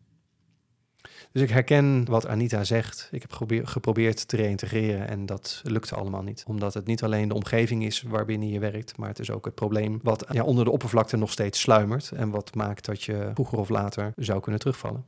Dus 1.32 1.42
ik 1.42 1.50
herken 1.50 2.06
wat 2.06 2.28
Anita 2.28 2.64
zegt. 2.64 3.08
Ik 3.12 3.22
heb 3.22 3.34
geprobeerd 3.68 4.28
te 4.28 4.36
reïntegreren 4.36 5.08
en 5.08 5.26
dat 5.26 5.62
lukte 5.64 5.96
allemaal 5.96 6.24
niet. 6.24 6.44
Omdat 6.48 6.74
het 6.74 6.86
niet 6.86 7.04
alleen 7.04 7.28
de 7.28 7.34
omgeving 7.34 7.84
is 7.84 8.02
waarbinnen 8.02 8.50
je 8.50 8.60
werkt, 8.60 8.98
maar 8.98 9.10
het 9.10 9.20
is 9.20 9.32
ook 9.32 9.46
het 9.46 9.56
probleem 9.56 10.00
wat 10.04 10.26
ja, 10.30 10.44
onder 10.44 10.66
de 10.66 10.72
oppervlakte 10.72 11.18
nog 11.18 11.32
steeds 11.32 11.60
sluimert. 11.60 12.12
En 12.12 12.30
wat 12.30 12.56
maakt 12.56 12.86
dat 12.86 13.04
je 13.04 13.32
vroeger 13.34 13.58
of 13.58 13.70
later 13.70 14.14
zou 14.16 14.40
kunnen 14.40 14.60
terugvallen. 14.60 15.06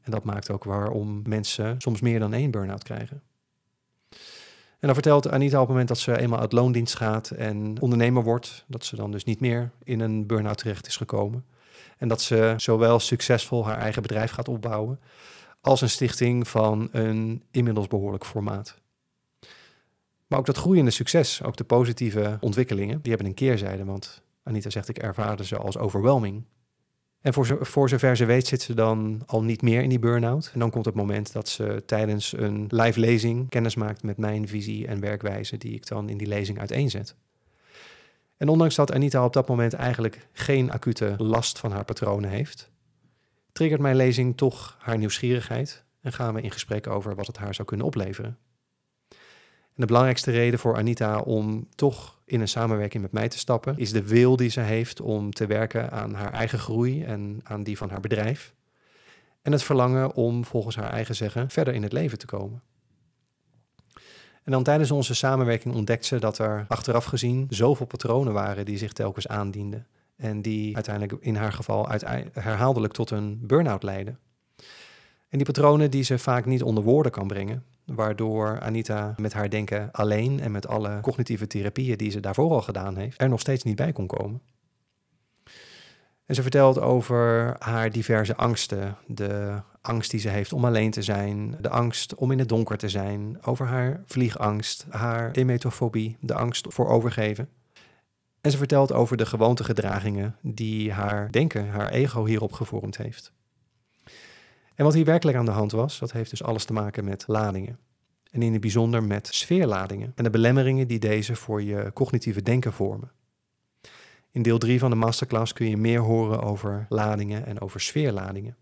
En 0.00 0.10
dat 0.10 0.24
maakt 0.24 0.50
ook 0.50 0.64
waarom 0.64 1.22
mensen 1.24 1.80
soms 1.80 2.00
meer 2.00 2.18
dan 2.18 2.32
één 2.32 2.50
burn-out 2.50 2.82
krijgen. 2.82 3.22
En 4.78 4.88
dan 4.88 4.94
vertelt 4.94 5.30
Anita 5.30 5.54
op 5.54 5.60
het 5.60 5.68
moment 5.68 5.88
dat 5.88 5.98
ze 5.98 6.18
eenmaal 6.18 6.40
uit 6.40 6.52
loondienst 6.52 6.96
gaat 6.96 7.30
en 7.30 7.80
ondernemer 7.80 8.22
wordt, 8.22 8.64
dat 8.68 8.84
ze 8.84 8.96
dan 8.96 9.10
dus 9.10 9.24
niet 9.24 9.40
meer 9.40 9.70
in 9.84 10.00
een 10.00 10.26
burn-out 10.26 10.58
terecht 10.58 10.86
is 10.86 10.96
gekomen. 10.96 11.44
En 12.02 12.08
dat 12.08 12.22
ze 12.22 12.54
zowel 12.56 12.98
succesvol 12.98 13.66
haar 13.66 13.78
eigen 13.78 14.02
bedrijf 14.02 14.30
gaat 14.30 14.48
opbouwen, 14.48 15.00
als 15.60 15.80
een 15.80 15.90
stichting 15.90 16.48
van 16.48 16.88
een 16.92 17.42
inmiddels 17.50 17.86
behoorlijk 17.86 18.26
formaat. 18.26 18.80
Maar 20.26 20.38
ook 20.38 20.46
dat 20.46 20.56
groeiende 20.56 20.90
succes, 20.90 21.42
ook 21.42 21.56
de 21.56 21.64
positieve 21.64 22.36
ontwikkelingen, 22.40 23.02
die 23.02 23.12
hebben 23.12 23.28
een 23.28 23.34
keerzijde. 23.34 23.84
Want 23.84 24.22
Anita 24.42 24.70
zegt, 24.70 24.88
ik 24.88 24.98
ervaarde 24.98 25.44
ze 25.44 25.56
als 25.56 25.78
overwhelming. 25.78 26.44
En 27.20 27.32
voor, 27.32 27.58
voor 27.60 27.88
zover 27.88 28.16
ze 28.16 28.24
weet 28.24 28.46
zit 28.46 28.62
ze 28.62 28.74
dan 28.74 29.22
al 29.26 29.42
niet 29.42 29.62
meer 29.62 29.82
in 29.82 29.88
die 29.88 29.98
burn-out. 29.98 30.50
En 30.52 30.58
dan 30.58 30.70
komt 30.70 30.84
het 30.84 30.94
moment 30.94 31.32
dat 31.32 31.48
ze 31.48 31.82
tijdens 31.86 32.32
een 32.36 32.66
live 32.68 33.00
lezing 33.00 33.48
kennis 33.48 33.74
maakt 33.74 34.02
met 34.02 34.16
mijn 34.16 34.48
visie 34.48 34.86
en 34.86 35.00
werkwijze 35.00 35.56
die 35.56 35.74
ik 35.74 35.86
dan 35.86 36.08
in 36.08 36.16
die 36.16 36.28
lezing 36.28 36.58
uiteenzet. 36.58 37.16
En 38.36 38.48
ondanks 38.48 38.74
dat 38.74 38.92
Anita 38.92 39.24
op 39.24 39.32
dat 39.32 39.48
moment 39.48 39.72
eigenlijk 39.72 40.28
geen 40.32 40.70
acute 40.70 41.14
last 41.18 41.58
van 41.58 41.72
haar 41.72 41.84
patronen 41.84 42.30
heeft, 42.30 42.70
triggert 43.52 43.80
mijn 43.80 43.96
lezing 43.96 44.36
toch 44.36 44.76
haar 44.78 44.98
nieuwsgierigheid 44.98 45.84
en 46.00 46.12
gaan 46.12 46.34
we 46.34 46.40
in 46.40 46.50
gesprek 46.50 46.86
over 46.86 47.14
wat 47.14 47.26
het 47.26 47.36
haar 47.36 47.54
zou 47.54 47.68
kunnen 47.68 47.86
opleveren. 47.86 48.38
En 49.74 49.80
de 49.80 49.86
belangrijkste 49.86 50.30
reden 50.30 50.58
voor 50.58 50.76
Anita 50.76 51.20
om 51.20 51.68
toch 51.74 52.20
in 52.24 52.40
een 52.40 52.48
samenwerking 52.48 53.02
met 53.02 53.12
mij 53.12 53.28
te 53.28 53.38
stappen, 53.38 53.78
is 53.78 53.92
de 53.92 54.02
wil 54.02 54.36
die 54.36 54.50
ze 54.50 54.60
heeft 54.60 55.00
om 55.00 55.30
te 55.30 55.46
werken 55.46 55.90
aan 55.90 56.14
haar 56.14 56.32
eigen 56.32 56.58
groei 56.58 57.04
en 57.04 57.40
aan 57.42 57.62
die 57.62 57.76
van 57.76 57.90
haar 57.90 58.00
bedrijf. 58.00 58.54
En 59.42 59.52
het 59.52 59.62
verlangen 59.62 60.14
om 60.14 60.44
volgens 60.44 60.76
haar 60.76 60.90
eigen 60.90 61.14
zeggen 61.14 61.50
verder 61.50 61.74
in 61.74 61.82
het 61.82 61.92
leven 61.92 62.18
te 62.18 62.26
komen. 62.26 62.62
En 64.44 64.52
dan 64.52 64.62
tijdens 64.62 64.90
onze 64.90 65.14
samenwerking 65.14 65.74
ontdekt 65.74 66.04
ze 66.04 66.18
dat 66.18 66.38
er 66.38 66.64
achteraf 66.68 67.04
gezien 67.04 67.46
zoveel 67.50 67.86
patronen 67.86 68.32
waren 68.32 68.64
die 68.64 68.78
zich 68.78 68.92
telkens 68.92 69.28
aandienden. 69.28 69.86
En 70.16 70.42
die 70.42 70.74
uiteindelijk 70.74 71.24
in 71.24 71.36
haar 71.36 71.52
geval 71.52 71.88
herhaaldelijk 72.32 72.92
tot 72.92 73.10
een 73.10 73.38
burn-out 73.42 73.82
leiden. 73.82 74.18
En 75.28 75.38
die 75.38 75.46
patronen 75.46 75.90
die 75.90 76.02
ze 76.02 76.18
vaak 76.18 76.46
niet 76.46 76.62
onder 76.62 76.84
woorden 76.84 77.12
kan 77.12 77.26
brengen, 77.26 77.64
waardoor 77.84 78.60
Anita 78.60 79.14
met 79.16 79.32
haar 79.32 79.50
denken 79.50 79.88
alleen 79.92 80.40
en 80.40 80.50
met 80.52 80.66
alle 80.66 80.98
cognitieve 81.00 81.46
therapieën 81.46 81.96
die 81.96 82.10
ze 82.10 82.20
daarvoor 82.20 82.50
al 82.50 82.62
gedaan 82.62 82.96
heeft, 82.96 83.20
er 83.20 83.28
nog 83.28 83.40
steeds 83.40 83.62
niet 83.62 83.76
bij 83.76 83.92
kon 83.92 84.06
komen. 84.06 84.40
En 86.32 86.38
ze 86.38 86.44
vertelt 86.44 86.80
over 86.80 87.54
haar 87.58 87.90
diverse 87.90 88.36
angsten. 88.36 88.96
De 89.06 89.60
angst 89.80 90.10
die 90.10 90.20
ze 90.20 90.28
heeft 90.28 90.52
om 90.52 90.64
alleen 90.64 90.90
te 90.90 91.02
zijn, 91.02 91.56
de 91.60 91.68
angst 91.68 92.14
om 92.14 92.30
in 92.30 92.38
het 92.38 92.48
donker 92.48 92.76
te 92.76 92.88
zijn, 92.88 93.38
over 93.42 93.66
haar 93.66 94.02
vliegangst, 94.06 94.86
haar 94.90 95.30
emetofobie, 95.30 96.16
de 96.20 96.34
angst 96.34 96.66
voor 96.68 96.88
overgeven. 96.88 97.48
En 98.40 98.50
ze 98.50 98.56
vertelt 98.56 98.92
over 98.92 99.16
de 99.16 99.26
gewoontegedragingen 99.26 100.36
die 100.42 100.92
haar 100.92 101.30
denken, 101.30 101.68
haar 101.68 101.88
ego 101.88 102.24
hierop 102.24 102.52
gevormd 102.52 102.96
heeft. 102.96 103.32
En 104.74 104.84
wat 104.84 104.94
hier 104.94 105.04
werkelijk 105.04 105.38
aan 105.38 105.44
de 105.44 105.50
hand 105.50 105.72
was, 105.72 105.98
dat 105.98 106.12
heeft 106.12 106.30
dus 106.30 106.42
alles 106.42 106.64
te 106.64 106.72
maken 106.72 107.04
met 107.04 107.24
ladingen. 107.26 107.78
En 108.30 108.42
in 108.42 108.52
het 108.52 108.60
bijzonder 108.60 109.02
met 109.02 109.26
sfeerladingen 109.26 110.12
en 110.14 110.24
de 110.24 110.30
belemmeringen 110.30 110.88
die 110.88 110.98
deze 110.98 111.36
voor 111.36 111.62
je 111.62 111.90
cognitieve 111.94 112.42
denken 112.42 112.72
vormen. 112.72 113.10
In 114.32 114.42
deel 114.42 114.58
3 114.58 114.78
van 114.78 114.90
de 114.90 114.96
masterclass 114.96 115.52
kun 115.52 115.68
je 115.68 115.76
meer 115.76 116.00
horen 116.00 116.42
over 116.42 116.86
ladingen 116.88 117.46
en 117.46 117.60
over 117.60 117.80
sfeerladingen. 117.80 118.56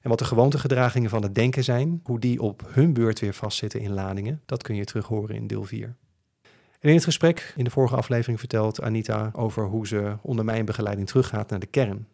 En 0.00 0.08
wat 0.10 0.18
de 0.18 0.24
gewoontegedragingen 0.24 1.10
van 1.10 1.22
het 1.22 1.34
denken 1.34 1.64
zijn, 1.64 2.00
hoe 2.04 2.20
die 2.20 2.40
op 2.40 2.62
hun 2.66 2.92
beurt 2.92 3.20
weer 3.20 3.34
vastzitten 3.34 3.80
in 3.80 3.92
ladingen, 3.92 4.42
dat 4.46 4.62
kun 4.62 4.74
je 4.74 4.84
terug 4.84 5.06
horen 5.06 5.34
in 5.34 5.46
deel 5.46 5.64
4. 5.64 5.96
En 6.80 6.88
in 6.88 6.94
het 6.94 7.04
gesprek 7.04 7.52
in 7.56 7.64
de 7.64 7.70
vorige 7.70 7.96
aflevering 7.96 8.38
vertelt 8.38 8.82
Anita 8.82 9.30
over 9.32 9.66
hoe 9.66 9.86
ze 9.86 10.16
onder 10.22 10.44
mijn 10.44 10.64
begeleiding 10.64 11.08
teruggaat 11.08 11.50
naar 11.50 11.58
de 11.58 11.66
kern. 11.66 12.08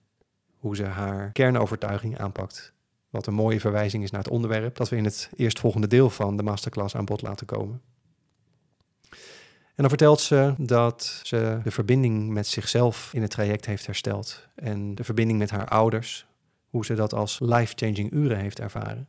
Hoe 0.58 0.76
ze 0.76 0.84
haar 0.84 1.32
kernovertuiging 1.32 2.18
aanpakt. 2.18 2.72
Wat 3.10 3.26
een 3.26 3.34
mooie 3.34 3.60
verwijzing 3.60 4.02
is 4.02 4.10
naar 4.10 4.22
het 4.22 4.32
onderwerp 4.32 4.76
dat 4.76 4.88
we 4.88 4.96
in 4.96 5.04
het 5.04 5.30
eerstvolgende 5.36 5.86
deel 5.86 6.10
van 6.10 6.36
de 6.36 6.42
masterclass 6.42 6.96
aan 6.96 7.04
bod 7.04 7.22
laten 7.22 7.46
komen. 7.46 7.80
En 9.74 9.80
dan 9.82 9.88
vertelt 9.88 10.20
ze 10.20 10.54
dat 10.58 11.20
ze 11.22 11.60
de 11.62 11.70
verbinding 11.70 12.28
met 12.28 12.46
zichzelf 12.46 13.10
in 13.12 13.22
het 13.22 13.30
traject 13.30 13.66
heeft 13.66 13.86
hersteld. 13.86 14.48
En 14.54 14.94
de 14.94 15.04
verbinding 15.04 15.38
met 15.38 15.50
haar 15.50 15.68
ouders, 15.68 16.26
hoe 16.68 16.84
ze 16.84 16.94
dat 16.94 17.14
als 17.14 17.38
life-changing 17.40 18.12
uren 18.12 18.38
heeft 18.38 18.60
ervaren. 18.60 19.08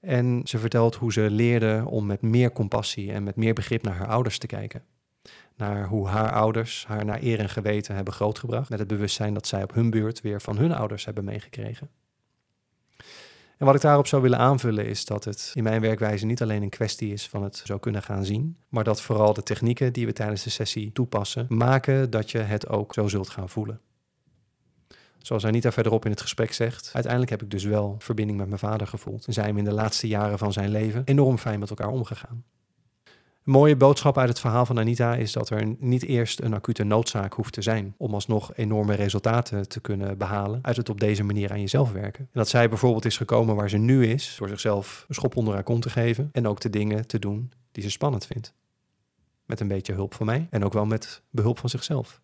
En 0.00 0.40
ze 0.44 0.58
vertelt 0.58 0.94
hoe 0.94 1.12
ze 1.12 1.30
leerde 1.30 1.84
om 1.86 2.06
met 2.06 2.22
meer 2.22 2.52
compassie 2.52 3.12
en 3.12 3.22
met 3.22 3.36
meer 3.36 3.54
begrip 3.54 3.82
naar 3.82 3.94
haar 3.94 4.08
ouders 4.08 4.38
te 4.38 4.46
kijken. 4.46 4.84
Naar 5.56 5.86
hoe 5.86 6.08
haar 6.08 6.32
ouders 6.32 6.84
haar 6.86 7.04
naar 7.04 7.22
eer 7.22 7.38
en 7.38 7.48
geweten 7.48 7.94
hebben 7.94 8.14
grootgebracht. 8.14 8.70
Met 8.70 8.78
het 8.78 8.88
bewustzijn 8.88 9.34
dat 9.34 9.46
zij 9.46 9.62
op 9.62 9.74
hun 9.74 9.90
beurt 9.90 10.20
weer 10.20 10.40
van 10.40 10.56
hun 10.56 10.72
ouders 10.72 11.04
hebben 11.04 11.24
meegekregen. 11.24 11.90
En 13.62 13.68
wat 13.68 13.76
ik 13.76 13.82
daarop 13.82 14.06
zou 14.06 14.22
willen 14.22 14.38
aanvullen 14.38 14.86
is 14.86 15.04
dat 15.04 15.24
het 15.24 15.50
in 15.54 15.62
mijn 15.62 15.80
werkwijze 15.80 16.26
niet 16.26 16.42
alleen 16.42 16.62
een 16.62 16.68
kwestie 16.68 17.12
is 17.12 17.28
van 17.28 17.42
het 17.42 17.62
zo 17.64 17.78
kunnen 17.78 18.02
gaan 18.02 18.24
zien, 18.24 18.56
maar 18.68 18.84
dat 18.84 19.00
vooral 19.00 19.32
de 19.32 19.42
technieken 19.42 19.92
die 19.92 20.06
we 20.06 20.12
tijdens 20.12 20.42
de 20.42 20.50
sessie 20.50 20.92
toepassen, 20.92 21.46
maken 21.48 22.10
dat 22.10 22.30
je 22.30 22.38
het 22.38 22.68
ook 22.68 22.94
zo 22.94 23.08
zult 23.08 23.28
gaan 23.28 23.48
voelen. 23.48 23.80
Zoals 25.18 25.46
Anita 25.46 25.72
verderop 25.72 26.04
in 26.04 26.10
het 26.10 26.20
gesprek 26.20 26.52
zegt, 26.52 26.90
uiteindelijk 26.92 27.30
heb 27.30 27.42
ik 27.42 27.50
dus 27.50 27.64
wel 27.64 27.96
verbinding 27.98 28.38
met 28.38 28.48
mijn 28.48 28.60
vader 28.60 28.86
gevoeld 28.86 29.26
en 29.26 29.32
zijn 29.32 29.52
we 29.52 29.58
in 29.58 29.64
de 29.64 29.72
laatste 29.72 30.08
jaren 30.08 30.38
van 30.38 30.52
zijn 30.52 30.70
leven 30.70 31.02
enorm 31.04 31.38
fijn 31.38 31.58
met 31.58 31.70
elkaar 31.70 31.90
omgegaan. 31.90 32.44
Een 33.44 33.52
mooie 33.52 33.76
boodschap 33.76 34.18
uit 34.18 34.28
het 34.28 34.40
verhaal 34.40 34.66
van 34.66 34.78
Anita 34.78 35.14
is 35.14 35.32
dat 35.32 35.50
er 35.50 35.74
niet 35.78 36.04
eerst 36.04 36.40
een 36.40 36.54
acute 36.54 36.84
noodzaak 36.84 37.32
hoeft 37.32 37.52
te 37.52 37.62
zijn 37.62 37.94
om 37.96 38.14
alsnog 38.14 38.56
enorme 38.56 38.94
resultaten 38.94 39.68
te 39.68 39.80
kunnen 39.80 40.18
behalen 40.18 40.58
uit 40.62 40.76
het 40.76 40.88
op 40.88 41.00
deze 41.00 41.22
manier 41.22 41.50
aan 41.50 41.60
jezelf 41.60 41.92
werken. 41.92 42.20
En 42.20 42.28
dat 42.32 42.48
zij 42.48 42.68
bijvoorbeeld 42.68 43.04
is 43.04 43.16
gekomen 43.16 43.54
waar 43.56 43.70
ze 43.70 43.76
nu 43.76 44.06
is 44.06 44.36
door 44.38 44.48
zichzelf 44.48 45.04
een 45.08 45.14
schop 45.14 45.36
onder 45.36 45.54
haar 45.54 45.62
kont 45.62 45.82
te 45.82 45.90
geven 45.90 46.28
en 46.32 46.46
ook 46.48 46.60
de 46.60 46.70
dingen 46.70 47.06
te 47.06 47.18
doen 47.18 47.52
die 47.72 47.82
ze 47.82 47.90
spannend 47.90 48.26
vindt. 48.26 48.54
Met 49.46 49.60
een 49.60 49.68
beetje 49.68 49.92
hulp 49.92 50.14
van 50.14 50.26
mij 50.26 50.46
en 50.50 50.64
ook 50.64 50.72
wel 50.72 50.86
met 50.86 51.22
behulp 51.30 51.58
van 51.58 51.68
zichzelf. 51.68 52.20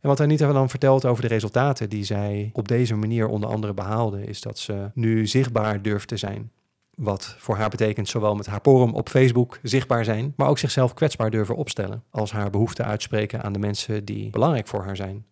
En 0.00 0.08
wat 0.08 0.20
Anita 0.20 0.52
dan 0.52 0.70
vertelt 0.70 1.04
over 1.04 1.22
de 1.22 1.28
resultaten 1.28 1.88
die 1.88 2.04
zij 2.04 2.50
op 2.52 2.68
deze 2.68 2.94
manier 2.94 3.26
onder 3.26 3.50
andere 3.50 3.74
behaalde, 3.74 4.24
is 4.24 4.40
dat 4.40 4.58
ze 4.58 4.90
nu 4.94 5.26
zichtbaar 5.26 5.82
durft 5.82 6.08
te 6.08 6.16
zijn 6.16 6.50
wat 6.98 7.34
voor 7.38 7.56
haar 7.56 7.68
betekent 7.68 8.08
zowel 8.08 8.34
met 8.34 8.46
haar 8.46 8.60
forum 8.62 8.94
op 8.94 9.08
Facebook 9.08 9.58
zichtbaar 9.62 10.04
zijn, 10.04 10.32
maar 10.36 10.48
ook 10.48 10.58
zichzelf 10.58 10.94
kwetsbaar 10.94 11.30
durven 11.30 11.56
opstellen. 11.56 12.02
Als 12.10 12.32
haar 12.32 12.50
behoeften 12.50 12.84
uitspreken 12.84 13.42
aan 13.42 13.52
de 13.52 13.58
mensen 13.58 14.04
die 14.04 14.30
belangrijk 14.30 14.66
voor 14.66 14.84
haar 14.84 14.96
zijn. 14.96 15.26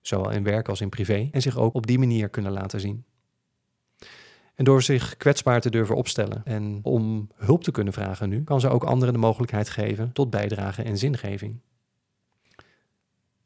Zowel 0.00 0.30
in 0.30 0.42
werk 0.42 0.68
als 0.68 0.80
in 0.80 0.88
privé. 0.88 1.28
En 1.32 1.42
zich 1.42 1.56
ook 1.56 1.74
op 1.74 1.86
die 1.86 1.98
manier 1.98 2.28
kunnen 2.28 2.52
laten 2.52 2.80
zien. 2.80 3.04
En 4.54 4.64
door 4.64 4.82
zich 4.82 5.16
kwetsbaar 5.16 5.60
te 5.60 5.70
durven 5.70 5.96
opstellen 5.96 6.42
en 6.44 6.80
om 6.82 7.30
hulp 7.36 7.64
te 7.64 7.70
kunnen 7.70 7.92
vragen 7.92 8.28
nu, 8.28 8.44
kan 8.44 8.60
ze 8.60 8.68
ook 8.68 8.84
anderen 8.84 9.14
de 9.14 9.20
mogelijkheid 9.20 9.68
geven 9.68 10.12
tot 10.12 10.30
bijdrage 10.30 10.82
en 10.82 10.98
zingeving. 10.98 11.60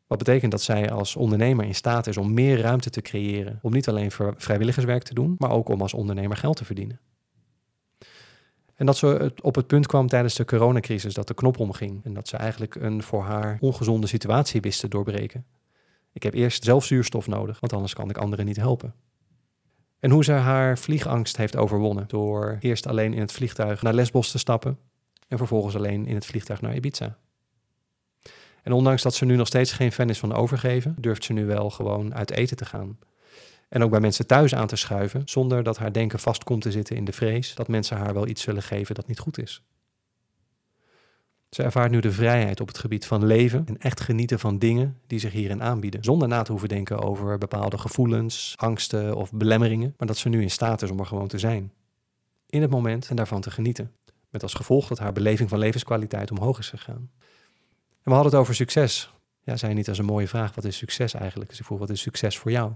Wat 0.06 0.18
betekent 0.18 0.50
dat 0.50 0.62
zij 0.62 0.90
als 0.90 1.16
ondernemer 1.16 1.64
in 1.64 1.75
staat 1.75 2.06
is 2.06 2.16
om 2.16 2.35
meer 2.35 2.61
ruimte 2.61 2.90
te 2.90 3.00
creëren. 3.00 3.59
Om 3.62 3.73
niet 3.73 3.88
alleen 3.88 4.11
vrijwilligerswerk 4.37 5.02
te 5.02 5.14
doen, 5.14 5.35
maar 5.38 5.50
ook 5.50 5.68
om 5.68 5.80
als 5.80 5.95
ondernemer 5.95 6.37
geld 6.37 6.56
te 6.56 6.64
verdienen. 6.64 7.00
En 8.76 8.87
dat 8.87 8.97
ze 8.97 9.33
op 9.42 9.54
het 9.54 9.66
punt 9.66 9.87
kwam 9.87 10.09
tijdens 10.09 10.35
de 10.35 10.45
coronacrisis 10.45 11.14
dat 11.14 11.28
de 11.28 11.35
knop 11.35 11.59
omging. 11.59 12.04
En 12.04 12.14
dat 12.14 12.28
ze 12.28 12.37
eigenlijk 12.37 12.75
een 12.75 13.02
voor 13.02 13.23
haar 13.23 13.56
ongezonde 13.61 14.06
situatie 14.06 14.61
wist 14.61 14.80
te 14.80 14.88
doorbreken. 14.88 15.47
Ik 16.12 16.23
heb 16.23 16.35
eerst 16.35 16.64
zelf 16.64 16.85
zuurstof 16.85 17.26
nodig, 17.26 17.61
want 17.61 17.73
anders 17.73 17.95
kan 17.95 18.11
ik 18.11 18.18
anderen 18.18 18.45
niet 18.47 18.56
helpen. 18.56 18.95
En 19.99 20.11
hoe 20.11 20.25
ze 20.25 20.33
haar 20.33 20.78
vliegangst 20.78 21.37
heeft 21.37 21.56
overwonnen 21.56 22.04
door 22.09 22.56
eerst 22.61 22.87
alleen 22.87 23.14
in 23.14 23.21
het 23.21 23.33
vliegtuig 23.33 23.83
naar 23.83 23.95
Lesbos 23.95 24.30
te 24.30 24.38
stappen 24.38 24.78
en 25.28 25.38
vervolgens 25.38 25.76
alleen 25.76 26.06
in 26.06 26.14
het 26.14 26.26
vliegtuig 26.26 26.61
naar 26.61 26.75
Ibiza. 26.75 27.18
En 28.62 28.73
ondanks 28.73 29.02
dat 29.02 29.14
ze 29.14 29.25
nu 29.25 29.37
nog 29.37 29.47
steeds 29.47 29.73
geen 29.73 29.92
fan 29.92 30.11
is 30.11 30.18
van 30.18 30.35
overgeven, 30.35 30.95
durft 30.99 31.25
ze 31.25 31.33
nu 31.33 31.47
wel 31.47 31.71
gewoon 31.71 32.14
uit 32.14 32.30
eten 32.30 32.56
te 32.56 32.64
gaan. 32.64 32.99
En 33.69 33.83
ook 33.83 33.91
bij 33.91 34.00
mensen 34.00 34.26
thuis 34.26 34.55
aan 34.55 34.67
te 34.67 34.76
schuiven, 34.76 35.23
zonder 35.25 35.63
dat 35.63 35.79
haar 35.79 35.93
denken 35.93 36.19
vast 36.19 36.45
komt 36.45 36.63
te 36.63 36.71
zitten 36.71 36.97
in 36.97 37.05
de 37.05 37.13
vrees 37.13 37.55
dat 37.55 37.69
mensen 37.69 37.97
haar 37.97 38.15
wel 38.15 38.26
iets 38.26 38.43
zullen 38.43 38.63
geven 38.63 38.95
dat 38.95 39.07
niet 39.07 39.19
goed 39.19 39.39
is. 39.39 39.63
Ze 41.50 41.63
ervaart 41.63 41.91
nu 41.91 42.00
de 42.00 42.13
vrijheid 42.13 42.61
op 42.61 42.69
het 42.69 42.79
gebied 42.79 43.07
van 43.07 43.26
leven 43.26 43.67
en 43.67 43.79
echt 43.79 44.00
genieten 44.00 44.39
van 44.39 44.59
dingen 44.59 44.99
die 45.07 45.19
zich 45.19 45.33
hierin 45.33 45.63
aanbieden, 45.63 46.05
zonder 46.05 46.29
na 46.29 46.43
te 46.43 46.50
hoeven 46.50 46.69
denken 46.69 46.99
over 46.99 47.39
bepaalde 47.39 47.79
gevoelens, 47.79 48.55
angsten 48.57 49.17
of 49.17 49.33
belemmeringen, 49.33 49.95
maar 49.97 50.07
dat 50.07 50.17
ze 50.17 50.29
nu 50.29 50.43
in 50.43 50.50
staat 50.50 50.83
is 50.83 50.91
om 50.91 50.99
er 50.99 51.07
gewoon 51.07 51.29
te 51.29 51.39
zijn. 51.39 51.73
In 52.49 52.61
het 52.61 52.71
moment 52.71 53.09
en 53.09 53.17
daarvan 53.17 53.41
te 53.41 53.50
genieten. 53.50 53.93
Met 54.31 54.43
als 54.43 54.55
gevolg 54.55 54.89
dat 54.89 54.99
haar 54.99 55.13
beleving 55.13 55.49
van 55.49 55.59
levenskwaliteit 55.59 56.31
omhoog 56.31 56.59
is 56.59 56.69
gegaan. 56.69 57.11
En 58.02 58.13
we 58.13 58.13
hadden 58.13 58.33
het 58.33 58.41
over 58.41 58.55
succes. 58.55 59.11
Ja, 59.43 59.57
zei 59.57 59.75
niet 59.75 59.89
als 59.89 59.99
een 59.99 60.05
mooie 60.05 60.29
vraag, 60.29 60.55
wat 60.55 60.65
is 60.65 60.76
succes 60.76 61.15
eigenlijk? 61.15 61.50
Dus 61.50 61.61
ik 61.61 61.67
wat 61.67 61.91
is 61.91 62.00
succes 62.00 62.39
voor 62.39 62.50
jou? 62.50 62.73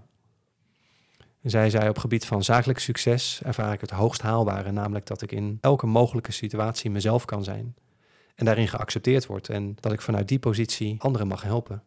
En 1.42 1.50
zij 1.50 1.70
zei 1.70 1.88
op 1.88 1.98
gebied 1.98 2.26
van 2.26 2.44
zakelijk 2.44 2.79
succes 2.79 3.40
ervaar 3.44 3.72
ik 3.72 3.81
het 3.81 3.90
hoogst 3.90 4.22
haalbare, 4.22 4.72
namelijk 4.72 5.07
dat 5.07 5.22
ik 5.22 5.33
in 5.33 5.59
elke 5.61 5.87
mogelijke 5.87 6.33
situatie 6.33 6.90
mezelf 6.90 7.24
kan 7.24 7.44
zijn 7.44 7.74
en 8.35 8.44
daarin 8.44 8.68
geaccepteerd 8.68 9.26
wordt 9.26 9.48
en 9.48 9.76
dat 9.81 9.92
ik 9.92 10.00
vanuit 10.00 10.29
die 10.29 10.38
positie 10.38 11.00
anderen 11.00 11.26
mag 11.26 11.42
helpen. 11.42 11.83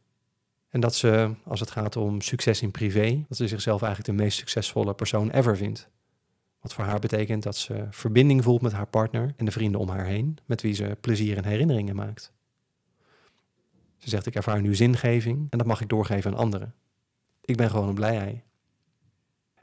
En 0.70 0.80
dat 0.80 0.96
ze, 0.96 1.36
als 1.46 1.60
het 1.60 1.72
gaat 1.72 1.96
om 1.96 2.22
succes 2.22 2.62
in 2.62 2.72
privé, 2.72 3.26
dat 3.28 3.38
ze 3.38 3.48
zichzelf 3.48 3.82
eigenlijk 3.82 4.18
de 4.18 4.24
meest 4.24 4.38
succesvolle 4.38 4.94
persoon 4.94 5.30
ever 5.30 5.58
vindt. 5.58 5.90
Wat 6.60 6.74
voor 6.74 6.84
haar 6.84 7.00
betekent 7.00 7.44
dat 7.44 7.56
ze 7.58 7.88
verbinding 7.90 8.44
voelt 8.44 8.62
met 8.62 8.72
haar 8.72 8.88
partner 8.88 9.34
en 9.38 9.46
de 9.46 9.52
vrienden 9.52 9.80
om 9.80 9.90
haar 9.90 10.06
heen, 10.06 10.38
met 10.46 10.62
wie 10.62 10.74
ze 10.74 10.98
plezier 11.02 11.38
en 11.38 11.46
herinneringen 11.46 11.96
maakt. 11.96 12.32
Ze 13.98 14.10
zegt: 14.10 14.26
Ik 14.26 14.36
ervaar 14.36 14.62
nu 14.62 14.76
zingeving 14.76 15.48
en 15.50 15.58
dat 15.58 15.68
mag 15.68 15.82
ik 15.82 15.90
doorgeven 15.90 16.32
aan 16.32 16.38
anderen. 16.38 16.74
Ik 17.42 17.58
ben 17.58 17.70
gewoon 17.70 17.88
een 17.88 17.94
blij 17.94 18.44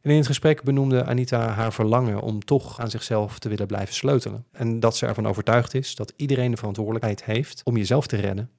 en 0.00 0.10
in 0.10 0.16
het 0.16 0.26
gesprek 0.26 0.62
benoemde 0.62 1.04
Anita 1.04 1.48
haar 1.48 1.72
verlangen 1.72 2.20
om 2.20 2.44
toch 2.44 2.80
aan 2.80 2.90
zichzelf 2.90 3.38
te 3.38 3.48
willen 3.48 3.66
blijven 3.66 3.94
sleutelen. 3.94 4.44
En 4.52 4.80
dat 4.80 4.96
ze 4.96 5.06
ervan 5.06 5.28
overtuigd 5.28 5.74
is 5.74 5.94
dat 5.94 6.12
iedereen 6.16 6.50
de 6.50 6.56
verantwoordelijkheid 6.56 7.24
heeft 7.24 7.60
om 7.64 7.76
jezelf 7.76 8.06
te 8.06 8.16
redden. 8.16 8.50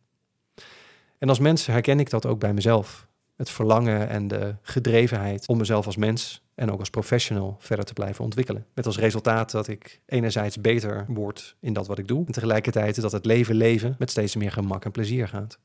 En 1.17 1.29
als 1.29 1.39
mens 1.39 1.65
herken 1.65 1.99
ik 1.99 2.09
dat 2.09 2.25
ook 2.25 2.39
bij 2.39 2.53
mezelf. 2.53 3.07
Het 3.35 3.49
verlangen 3.49 4.09
en 4.09 4.27
de 4.27 4.55
gedrevenheid 4.61 5.47
om 5.47 5.57
mezelf 5.57 5.85
als 5.85 5.95
mens 5.95 6.41
en 6.55 6.71
ook 6.71 6.79
als 6.79 6.89
professional 6.89 7.55
verder 7.59 7.85
te 7.85 7.93
blijven 7.93 8.23
ontwikkelen. 8.23 8.65
Met 8.73 8.85
als 8.85 8.97
resultaat 8.97 9.51
dat 9.51 9.67
ik 9.67 10.01
enerzijds 10.05 10.61
beter 10.61 11.05
word 11.07 11.55
in 11.59 11.73
dat 11.73 11.87
wat 11.87 11.97
ik 11.97 12.07
doe 12.07 12.25
en 12.25 12.31
tegelijkertijd 12.31 13.01
dat 13.01 13.11
het 13.11 13.25
leven 13.25 13.55
leven 13.55 13.95
met 13.97 14.09
steeds 14.09 14.35
meer 14.35 14.51
gemak 14.51 14.85
en 14.85 14.91
plezier 14.91 15.27
gaat. 15.27 15.59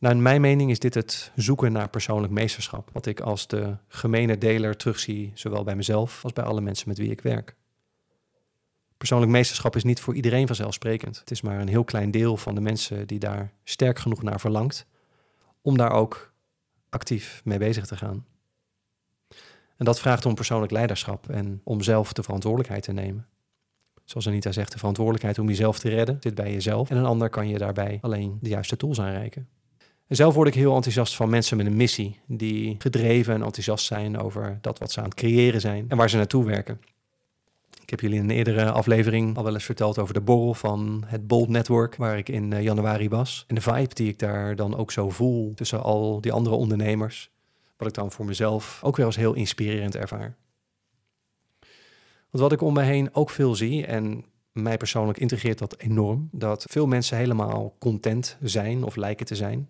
Nou, 0.00 0.14
in 0.14 0.22
mijn 0.22 0.40
mening 0.40 0.70
is 0.70 0.78
dit 0.78 0.94
het 0.94 1.32
zoeken 1.34 1.72
naar 1.72 1.88
persoonlijk 1.88 2.32
meesterschap, 2.32 2.90
wat 2.92 3.06
ik 3.06 3.20
als 3.20 3.46
de 3.46 3.76
gemene 3.88 4.38
deler 4.38 4.76
terugzie, 4.76 5.32
zowel 5.34 5.64
bij 5.64 5.76
mezelf 5.76 6.24
als 6.24 6.32
bij 6.32 6.44
alle 6.44 6.60
mensen 6.60 6.88
met 6.88 6.98
wie 6.98 7.10
ik 7.10 7.20
werk. 7.20 7.56
Persoonlijk 8.96 9.32
meesterschap 9.32 9.76
is 9.76 9.84
niet 9.84 10.00
voor 10.00 10.14
iedereen 10.14 10.46
vanzelfsprekend. 10.46 11.18
Het 11.18 11.30
is 11.30 11.40
maar 11.40 11.60
een 11.60 11.68
heel 11.68 11.84
klein 11.84 12.10
deel 12.10 12.36
van 12.36 12.54
de 12.54 12.60
mensen 12.60 13.06
die 13.06 13.18
daar 13.18 13.52
sterk 13.64 13.98
genoeg 13.98 14.22
naar 14.22 14.40
verlangt 14.40 14.86
om 15.62 15.76
daar 15.76 15.92
ook 15.92 16.32
actief 16.88 17.40
mee 17.44 17.58
bezig 17.58 17.86
te 17.86 17.96
gaan. 17.96 18.26
En 19.76 19.84
dat 19.84 20.00
vraagt 20.00 20.26
om 20.26 20.34
persoonlijk 20.34 20.72
leiderschap 20.72 21.28
en 21.28 21.60
om 21.64 21.80
zelf 21.80 22.12
de 22.12 22.22
verantwoordelijkheid 22.22 22.82
te 22.82 22.92
nemen. 22.92 23.26
Zoals 24.04 24.28
Anita 24.28 24.52
zegt, 24.52 24.72
de 24.72 24.78
verantwoordelijkheid 24.78 25.38
om 25.38 25.48
jezelf 25.48 25.78
te 25.78 25.88
redden 25.88 26.16
zit 26.20 26.34
bij 26.34 26.52
jezelf 26.52 26.90
en 26.90 26.96
een 26.96 27.04
ander 27.04 27.28
kan 27.28 27.48
je 27.48 27.58
daarbij 27.58 27.98
alleen 28.00 28.38
de 28.40 28.48
juiste 28.48 28.76
tools 28.76 29.00
aanreiken. 29.00 29.48
En 30.10 30.16
zelf 30.16 30.34
word 30.34 30.48
ik 30.48 30.54
heel 30.54 30.74
enthousiast 30.74 31.16
van 31.16 31.30
mensen 31.30 31.56
met 31.56 31.66
een 31.66 31.76
missie, 31.76 32.20
die 32.26 32.76
gedreven 32.78 33.34
en 33.34 33.42
enthousiast 33.42 33.86
zijn 33.86 34.18
over 34.18 34.58
dat 34.60 34.78
wat 34.78 34.92
ze 34.92 34.98
aan 34.98 35.04
het 35.04 35.14
creëren 35.14 35.60
zijn 35.60 35.84
en 35.88 35.96
waar 35.96 36.10
ze 36.10 36.16
naartoe 36.16 36.44
werken. 36.44 36.80
Ik 37.82 37.90
heb 37.90 38.00
jullie 38.00 38.16
in 38.16 38.24
een 38.24 38.36
eerdere 38.36 38.70
aflevering 38.70 39.36
al 39.36 39.44
wel 39.44 39.54
eens 39.54 39.64
verteld 39.64 39.98
over 39.98 40.14
de 40.14 40.20
borrel 40.20 40.54
van 40.54 41.04
het 41.06 41.26
Bold 41.26 41.48
Network, 41.48 41.96
waar 41.96 42.18
ik 42.18 42.28
in 42.28 42.52
eh, 42.52 42.62
januari 42.62 43.08
was. 43.08 43.44
En 43.46 43.54
de 43.54 43.60
vibe 43.60 43.94
die 43.94 44.08
ik 44.08 44.18
daar 44.18 44.56
dan 44.56 44.76
ook 44.76 44.92
zo 44.92 45.10
voel 45.10 45.54
tussen 45.54 45.82
al 45.82 46.20
die 46.20 46.32
andere 46.32 46.56
ondernemers, 46.56 47.30
wat 47.76 47.88
ik 47.88 47.94
dan 47.94 48.12
voor 48.12 48.24
mezelf 48.24 48.80
ook 48.82 48.96
weer 48.96 49.06
als 49.06 49.16
heel 49.16 49.34
inspirerend 49.34 49.96
ervaar. 49.96 50.36
Want 52.30 52.42
wat 52.42 52.52
ik 52.52 52.62
om 52.62 52.74
me 52.74 52.82
heen 52.82 53.14
ook 53.14 53.30
veel 53.30 53.54
zie, 53.54 53.86
en 53.86 54.24
mij 54.52 54.76
persoonlijk 54.76 55.18
integreert 55.18 55.58
dat 55.58 55.78
enorm, 55.78 56.28
dat 56.32 56.64
veel 56.68 56.86
mensen 56.86 57.16
helemaal 57.16 57.74
content 57.78 58.36
zijn 58.40 58.84
of 58.84 58.96
lijken 58.96 59.26
te 59.26 59.36
zijn 59.36 59.68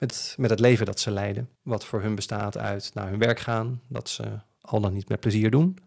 met, 0.00 0.34
met 0.38 0.50
het 0.50 0.60
leven 0.60 0.86
dat 0.86 1.00
ze 1.00 1.10
leiden. 1.10 1.48
Wat 1.62 1.84
voor 1.84 2.02
hun 2.02 2.14
bestaat 2.14 2.58
uit 2.58 2.90
naar 2.94 3.08
hun 3.08 3.18
werk 3.18 3.40
gaan, 3.40 3.80
dat 3.88 4.08
ze 4.08 4.24
al 4.60 4.80
dan 4.80 4.92
niet 4.92 5.08
met 5.08 5.20
plezier 5.20 5.50
doen. 5.50 5.78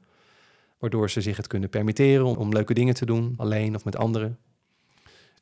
Waardoor 0.77 1.09
ze 1.09 1.21
zich 1.21 1.37
het 1.37 1.47
kunnen 1.47 1.69
permitteren 1.69 2.25
om, 2.25 2.51
leuke 2.51 2.73
dingen 2.73 2.93
te 2.93 3.05
doen, 3.05 3.33
alleen 3.37 3.75
of 3.75 3.85
met 3.85 3.97
anderen. 3.97 4.37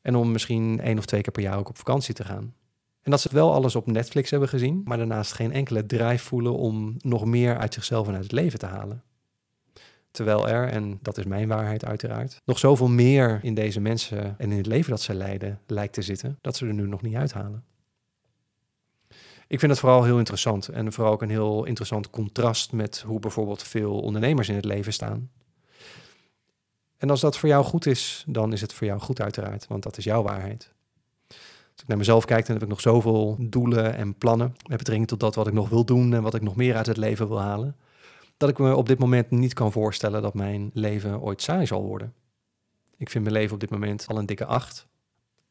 En 0.02 0.16
om 0.16 0.32
misschien 0.32 0.80
één 0.80 0.98
of 0.98 1.04
twee 1.04 1.20
keer 1.20 1.32
per 1.32 1.42
jaar 1.42 1.58
ook 1.58 1.68
op 1.68 1.76
vakantie 1.76 2.14
te 2.14 2.24
gaan. 2.24 2.54
En 3.02 3.10
dat 3.10 3.20
ze 3.20 3.28
wel 3.32 3.52
alles 3.52 3.76
op 3.76 3.86
Netflix 3.86 4.30
hebben 4.30 4.48
gezien, 4.48 4.82
maar 4.84 4.98
daarnaast 4.98 5.32
geen 5.32 5.52
enkele 5.52 5.86
drive 5.86 6.24
voelen 6.24 6.56
om 6.56 6.94
nog 6.98 7.24
meer 7.24 7.58
uit 7.58 7.74
zichzelf 7.74 8.08
en 8.08 8.14
uit 8.14 8.22
het 8.22 8.32
leven 8.32 8.58
te 8.58 8.66
halen. 8.66 9.02
Terwijl 10.10 10.48
er, 10.48 10.68
en 10.68 10.98
dat 11.02 11.18
is 11.18 11.24
mijn 11.24 11.48
waarheid 11.48 11.84
uiteraard, 11.84 12.40
nog 12.44 12.58
zoveel 12.58 12.88
meer 12.88 13.40
in 13.42 13.54
deze 13.54 13.80
mensen 13.80 14.38
en 14.38 14.50
in 14.50 14.56
het 14.56 14.66
leven 14.66 14.90
dat 14.90 15.00
ze 15.00 15.14
leiden 15.14 15.60
lijkt 15.66 15.92
te 15.92 16.02
zitten, 16.02 16.38
dat 16.40 16.56
ze 16.56 16.66
er 16.66 16.74
nu 16.74 16.86
nog 16.86 17.02
niet 17.02 17.14
uithalen. 17.14 17.64
Ik 19.52 19.58
vind 19.58 19.70
het 19.70 19.80
vooral 19.80 20.04
heel 20.04 20.18
interessant 20.18 20.68
en 20.68 20.92
vooral 20.92 21.12
ook 21.12 21.22
een 21.22 21.30
heel 21.30 21.64
interessant 21.64 22.10
contrast 22.10 22.72
met 22.72 23.04
hoe 23.06 23.20
bijvoorbeeld 23.20 23.62
veel 23.62 24.00
ondernemers 24.00 24.48
in 24.48 24.54
het 24.54 24.64
leven 24.64 24.92
staan. 24.92 25.30
En 26.96 27.10
als 27.10 27.20
dat 27.20 27.38
voor 27.38 27.48
jou 27.48 27.64
goed 27.64 27.86
is, 27.86 28.24
dan 28.26 28.52
is 28.52 28.60
het 28.60 28.72
voor 28.72 28.86
jou 28.86 29.00
goed 29.00 29.20
uiteraard, 29.20 29.66
want 29.66 29.82
dat 29.82 29.96
is 29.96 30.04
jouw 30.04 30.22
waarheid. 30.22 30.72
Als 31.72 31.82
ik 31.82 31.86
naar 31.86 31.96
mezelf 31.96 32.24
kijk, 32.24 32.46
dan 32.46 32.54
heb 32.54 32.64
ik 32.64 32.70
nog 32.70 32.80
zoveel 32.80 33.36
doelen 33.40 33.94
en 33.94 34.14
plannen 34.14 34.54
met 34.68 34.78
betrekking 34.78 35.08
tot 35.08 35.20
dat 35.20 35.34
wat 35.34 35.46
ik 35.46 35.52
nog 35.52 35.68
wil 35.68 35.84
doen 35.84 36.14
en 36.14 36.22
wat 36.22 36.34
ik 36.34 36.42
nog 36.42 36.56
meer 36.56 36.76
uit 36.76 36.86
het 36.86 36.96
leven 36.96 37.28
wil 37.28 37.40
halen, 37.40 37.76
dat 38.36 38.48
ik 38.48 38.58
me 38.58 38.76
op 38.76 38.88
dit 38.88 38.98
moment 38.98 39.30
niet 39.30 39.54
kan 39.54 39.72
voorstellen 39.72 40.22
dat 40.22 40.34
mijn 40.34 40.70
leven 40.74 41.20
ooit 41.20 41.42
saai 41.42 41.66
zal 41.66 41.82
worden. 41.82 42.14
Ik 42.96 43.10
vind 43.10 43.24
mijn 43.24 43.36
leven 43.36 43.54
op 43.54 43.60
dit 43.60 43.70
moment 43.70 44.06
al 44.08 44.18
een 44.18 44.26
dikke 44.26 44.46
acht. 44.46 44.86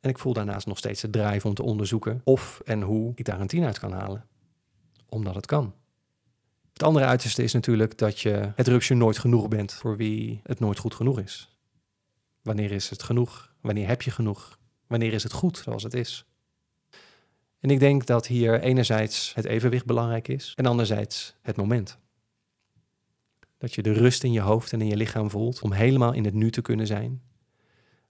En 0.02 0.10
ik 0.10 0.20
voel 0.20 0.34
daarnaast 0.34 0.68
nog 0.68 0.78
steeds 0.78 1.02
de 1.02 1.10
drive 1.10 1.48
om 1.48 1.54
te 1.54 1.64
onderzoeken 1.64 2.22
of 2.24 2.62
en 2.66 2.82
hoe 2.82 3.12
ik 3.16 3.26
daar 3.26 3.40
een 3.40 3.48
tien 3.48 3.64
uit 3.64 3.80
kan 3.80 3.92
halen. 3.92 4.26
Omdat 5.10 5.36
het 5.36 5.46
kan. 5.46 5.74
Het 6.74 6.84
andere 6.84 7.06
uiterste 7.06 7.44
is 7.44 7.54
natuurlijk 7.54 7.98
dat 7.98 8.20
je 8.20 8.52
het 8.56 8.68
rupsje 8.68 8.94
nooit 8.94 9.18
genoeg 9.18 9.48
bent 9.48 9.74
voor 9.74 9.98
wie 9.98 10.42
het 10.44 10.60
nooit 10.60 10.78
goed 10.78 10.96
genoeg 10.96 11.20
is. 11.20 11.58
Wanneer 12.42 12.72
is 12.72 12.90
het 12.90 13.04
genoeg? 13.04 13.54
Wanneer 13.62 13.88
heb 13.88 14.02
je 14.02 14.12
genoeg? 14.12 14.60
Wanneer 14.88 15.14
is 15.14 15.24
het 15.24 15.34
goed 15.34 15.58
zoals 15.58 15.84
het 15.84 15.94
is? 15.94 16.26
En 17.60 17.70
ik 17.70 17.80
denk 17.80 18.06
dat 18.06 18.28
hier 18.28 18.62
enerzijds 18.62 19.34
het 19.34 19.46
evenwicht 19.46 19.86
belangrijk 19.86 20.28
is 20.28 20.54
en 20.56 20.66
anderzijds 20.66 21.36
het 21.42 21.56
moment. 21.56 21.98
Dat 23.58 23.74
je 23.74 23.82
de 23.82 23.94
rust 23.94 24.24
in 24.24 24.32
je 24.32 24.42
hoofd 24.42 24.74
en 24.74 24.82
in 24.82 24.88
je 24.88 24.98
lichaam 24.98 25.30
voelt 25.30 25.62
om 25.62 25.72
helemaal 25.72 26.14
in 26.14 26.26
het 26.26 26.34
nu 26.34 26.52
te 26.52 26.62
kunnen 26.62 26.88
zijn 26.88 27.22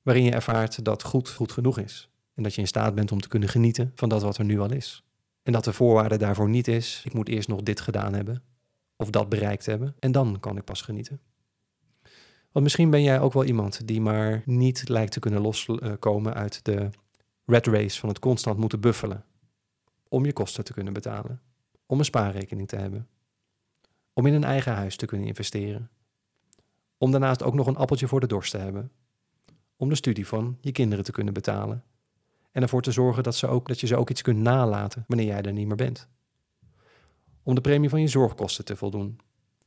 waarin 0.01 0.23
je 0.23 0.31
ervaart 0.31 0.85
dat 0.85 1.03
goed 1.03 1.29
goed 1.29 1.51
genoeg 1.51 1.77
is. 1.77 2.09
En 2.33 2.43
dat 2.43 2.55
je 2.55 2.61
in 2.61 2.67
staat 2.67 2.95
bent 2.95 3.11
om 3.11 3.21
te 3.21 3.27
kunnen 3.27 3.49
genieten 3.49 3.91
van 3.95 4.09
dat 4.09 4.21
wat 4.21 4.37
er 4.37 4.45
nu 4.45 4.59
al 4.59 4.71
is. 4.71 5.03
En 5.43 5.51
dat 5.51 5.63
de 5.63 5.73
voorwaarde 5.73 6.17
daarvoor 6.17 6.49
niet 6.49 6.67
is, 6.67 7.01
ik 7.05 7.13
moet 7.13 7.29
eerst 7.29 7.47
nog 7.47 7.61
dit 7.61 7.79
gedaan 7.79 8.13
hebben, 8.13 8.43
of 8.95 9.09
dat 9.09 9.29
bereikt 9.29 9.65
hebben, 9.65 9.95
en 9.99 10.11
dan 10.11 10.39
kan 10.39 10.57
ik 10.57 10.63
pas 10.63 10.81
genieten. 10.81 11.19
Want 12.51 12.65
misschien 12.65 12.89
ben 12.89 13.03
jij 13.03 13.19
ook 13.19 13.33
wel 13.33 13.45
iemand 13.45 13.87
die 13.87 14.01
maar 14.01 14.41
niet 14.45 14.89
lijkt 14.89 15.11
te 15.11 15.19
kunnen 15.19 15.41
loskomen 15.41 16.33
uit 16.33 16.65
de 16.65 16.89
red 17.45 17.67
race 17.67 17.99
van 17.99 18.09
het 18.09 18.19
constant 18.19 18.57
moeten 18.57 18.79
buffelen. 18.79 19.25
Om 20.07 20.25
je 20.25 20.33
kosten 20.33 20.63
te 20.63 20.73
kunnen 20.73 20.93
betalen, 20.93 21.41
om 21.85 21.99
een 21.99 22.05
spaarrekening 22.05 22.67
te 22.67 22.75
hebben, 22.75 23.07
om 24.13 24.25
in 24.25 24.33
een 24.33 24.43
eigen 24.43 24.73
huis 24.73 24.95
te 24.95 25.05
kunnen 25.05 25.27
investeren, 25.27 25.89
om 26.97 27.11
daarnaast 27.11 27.43
ook 27.43 27.53
nog 27.53 27.67
een 27.67 27.75
appeltje 27.75 28.07
voor 28.07 28.19
de 28.19 28.27
dorst 28.27 28.51
te 28.51 28.57
hebben, 28.57 28.91
om 29.81 29.89
de 29.89 29.95
studie 29.95 30.27
van 30.27 30.57
je 30.59 30.71
kinderen 30.71 31.03
te 31.03 31.11
kunnen 31.11 31.33
betalen. 31.33 31.83
En 32.51 32.61
ervoor 32.61 32.81
te 32.81 32.91
zorgen 32.91 33.23
dat, 33.23 33.35
ze 33.35 33.47
ook, 33.47 33.67
dat 33.67 33.79
je 33.79 33.87
ze 33.87 33.95
ook 33.95 34.09
iets 34.09 34.21
kunt 34.21 34.39
nalaten 34.39 35.05
wanneer 35.07 35.25
jij 35.25 35.41
er 35.41 35.53
niet 35.53 35.67
meer 35.67 35.75
bent. 35.75 36.07
Om 37.43 37.55
de 37.55 37.61
premie 37.61 37.89
van 37.89 38.01
je 38.01 38.07
zorgkosten 38.07 38.65
te 38.65 38.75
voldoen. 38.75 39.19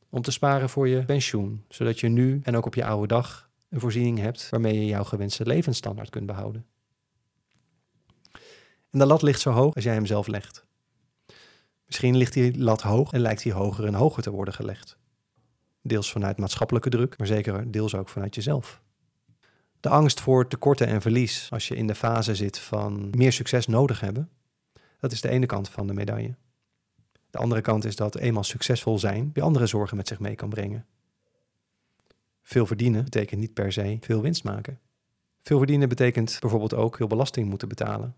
Om 0.09 0.23
te 0.23 0.31
sparen 0.31 0.69
voor 0.69 0.89
je 0.89 1.05
pensioen, 1.05 1.65
zodat 1.69 2.01
je 2.01 2.09
nu 2.09 2.41
en 2.43 2.57
ook 2.57 2.67
op 2.67 2.75
je 2.75 2.85
oude 2.85 3.07
dag 3.07 3.51
een 3.69 3.81
voorziening 3.81 4.19
hebt 4.19 4.49
waarmee 4.51 4.75
je 4.75 4.87
jouw 4.87 5.05
gewenste 5.05 5.47
levensstandaard 5.47 6.11
kunt 6.11 6.27
behouden. 6.27 6.67
En 8.91 8.99
de 8.99 9.07
lat 9.07 9.23
ligt 9.23 9.41
zo 9.41 9.51
hoog 9.51 9.75
als 9.75 9.85
jij 9.85 9.95
hem 9.95 10.07
zelf 10.07 10.27
legt. 10.27 10.65
Misschien 11.87 12.17
ligt 12.17 12.33
die 12.33 12.59
lat 12.59 12.83
hoog 12.83 13.13
en 13.13 13.21
lijkt 13.21 13.43
die 13.43 13.53
hoger 13.53 13.85
en 13.85 13.95
hoger 13.95 14.23
te 14.23 14.31
worden 14.31 14.55
gelegd. 14.55 14.97
Deels 15.83 16.13
vanuit 16.13 16.39
maatschappelijke 16.39 16.91
druk, 16.91 17.19
maar 17.19 17.27
zeker 17.27 17.71
deels 17.71 17.95
ook 17.95 18.09
vanuit 18.09 18.35
jezelf. 18.35 18.83
De 19.85 19.91
angst 19.91 20.21
voor 20.21 20.49
tekorten 20.49 20.87
en 20.87 21.01
verlies 21.01 21.49
als 21.51 21.69
je 21.69 21.77
in 21.77 21.87
de 21.87 21.95
fase 21.95 22.35
zit 22.35 22.59
van 22.59 23.11
meer 23.11 23.33
succes 23.33 23.67
nodig 23.67 24.01
hebben, 24.01 24.31
dat 25.01 25.13
is 25.13 25.21
de 25.21 25.29
ene 25.29 25.47
kant 25.47 25.69
van 25.69 25.87
de 25.87 25.93
medaille. 25.93 26.35
De 27.31 27.39
andere 27.39 27.61
kant 27.61 27.85
is 27.85 27.97
dat 27.97 28.17
eenmaal 28.17 28.45
succesvol 28.45 28.99
zijn 28.99 29.31
weer 29.33 29.45
andere 29.45 29.67
zorgen 29.67 29.97
met 29.97 30.09
zich 30.09 30.19
mee 30.19 30.35
kan 30.35 30.49
brengen. 30.49 30.87
Veel 32.43 32.67
verdienen 32.67 33.05
betekent 33.05 33.41
niet 33.41 33.55
per 33.55 33.73
se 33.73 33.99
veel 34.01 34.21
winst 34.21 34.45
maken. 34.45 34.79
Veel 35.41 35.59
verdienen 35.59 35.89
betekent 35.89 36.37
bijvoorbeeld 36.41 36.75
ook 36.75 36.97
veel 36.97 37.07
belasting 37.07 37.49
moeten 37.49 37.69
betalen. 37.69 38.15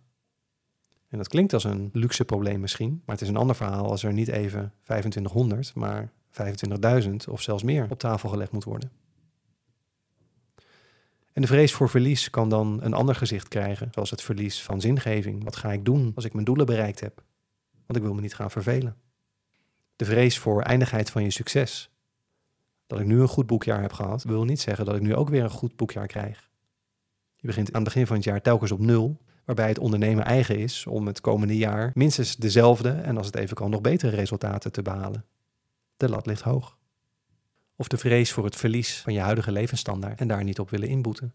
En 1.08 1.18
dat 1.18 1.28
klinkt 1.28 1.52
als 1.52 1.64
een 1.64 1.90
luxe 1.92 2.24
probleem 2.24 2.60
misschien, 2.60 3.02
maar 3.04 3.14
het 3.14 3.24
is 3.24 3.30
een 3.30 3.36
ander 3.36 3.56
verhaal 3.56 3.90
als 3.90 4.02
er 4.02 4.12
niet 4.12 4.28
even 4.28 4.72
2500, 4.82 5.74
maar 5.74 6.10
25.000 7.04 7.10
of 7.28 7.42
zelfs 7.42 7.62
meer 7.62 7.86
op 7.90 7.98
tafel 7.98 8.28
gelegd 8.28 8.52
moet 8.52 8.64
worden. 8.64 8.90
En 11.36 11.42
de 11.42 11.48
vrees 11.48 11.72
voor 11.72 11.88
verlies 11.88 12.30
kan 12.30 12.48
dan 12.48 12.78
een 12.82 12.94
ander 12.94 13.14
gezicht 13.14 13.48
krijgen, 13.48 13.88
zoals 13.92 14.10
het 14.10 14.22
verlies 14.22 14.62
van 14.62 14.80
zingeving. 14.80 15.44
Wat 15.44 15.56
ga 15.56 15.72
ik 15.72 15.84
doen 15.84 16.12
als 16.14 16.24
ik 16.24 16.32
mijn 16.32 16.44
doelen 16.44 16.66
bereikt 16.66 17.00
heb? 17.00 17.22
Want 17.86 17.98
ik 17.98 18.02
wil 18.02 18.14
me 18.14 18.20
niet 18.20 18.34
gaan 18.34 18.50
vervelen. 18.50 18.96
De 19.96 20.04
vrees 20.04 20.38
voor 20.38 20.62
eindigheid 20.62 21.10
van 21.10 21.22
je 21.22 21.30
succes. 21.30 21.90
Dat 22.86 23.00
ik 23.00 23.06
nu 23.06 23.20
een 23.20 23.28
goed 23.28 23.46
boekjaar 23.46 23.80
heb 23.80 23.92
gehad, 23.92 24.22
wil 24.22 24.44
niet 24.44 24.60
zeggen 24.60 24.84
dat 24.84 24.94
ik 24.94 25.00
nu 25.00 25.14
ook 25.14 25.28
weer 25.28 25.42
een 25.42 25.50
goed 25.50 25.76
boekjaar 25.76 26.06
krijg. 26.06 26.50
Je 27.36 27.46
begint 27.46 27.68
aan 27.68 27.74
het 27.74 27.84
begin 27.84 28.06
van 28.06 28.16
het 28.16 28.24
jaar 28.24 28.42
telkens 28.42 28.72
op 28.72 28.80
nul, 28.80 29.20
waarbij 29.44 29.68
het 29.68 29.78
ondernemen 29.78 30.24
eigen 30.24 30.58
is 30.58 30.86
om 30.86 31.06
het 31.06 31.20
komende 31.20 31.56
jaar 31.56 31.90
minstens 31.94 32.36
dezelfde 32.36 32.90
en 32.90 33.16
als 33.16 33.26
het 33.26 33.36
even 33.36 33.56
kan 33.56 33.70
nog 33.70 33.80
betere 33.80 34.16
resultaten 34.16 34.72
te 34.72 34.82
behalen. 34.82 35.24
De 35.96 36.08
lat 36.08 36.26
ligt 36.26 36.42
hoog 36.42 36.76
of 37.76 37.88
de 37.88 37.96
vrees 37.96 38.32
voor 38.32 38.44
het 38.44 38.56
verlies 38.56 39.00
van 39.00 39.12
je 39.12 39.20
huidige 39.20 39.52
levensstandaard 39.52 40.20
en 40.20 40.28
daar 40.28 40.44
niet 40.44 40.58
op 40.58 40.70
willen 40.70 40.88
inboeten. 40.88 41.32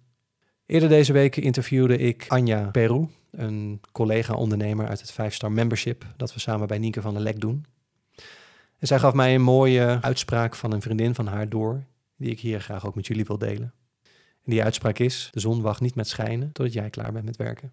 Eerder 0.66 0.90
deze 0.90 1.14
week 1.14 1.36
interviewde 1.36 1.98
ik 1.98 2.26
Anja 2.28 2.70
Peru, 2.70 3.08
een 3.32 3.82
collega-ondernemer 3.92 4.88
uit 4.88 5.02
het 5.02 5.34
5-star 5.34 5.52
membership 5.52 6.06
dat 6.18 6.34
we 6.34 6.40
samen 6.40 6.68
bij 6.68 6.78
Nienke 6.78 7.02
van 7.02 7.14
der 7.14 7.24
Lek 7.24 7.40
doen. 7.40 7.66
En 8.78 8.88
zij 8.88 9.00
gaf 9.00 9.14
mij 9.14 9.36
een 9.36 9.42
mooie 9.42 9.98
uitspraak 10.02 10.56
van 10.56 10.72
een 10.72 10.82
vriendin 10.82 11.16
van 11.16 11.28
haar 11.28 11.50
door, 11.50 11.84
die 12.18 12.32
ik 12.32 12.40
hier 12.40 12.62
graag 12.62 12.86
ook 12.86 12.96
met 12.96 13.08
jullie 13.08 13.26
wil 13.26 13.38
delen. 13.38 13.74
En 14.44 14.52
die 14.52 14.64
uitspraak 14.64 15.00
is: 15.00 15.30
De 15.32 15.40
zon 15.40 15.62
wacht 15.62 15.82
niet 15.82 15.96
met 15.96 16.08
schijnen 16.08 16.52
totdat 16.52 16.74
jij 16.74 16.90
klaar 16.90 17.12
bent 17.12 17.26
met 17.26 17.38
werken. 17.38 17.72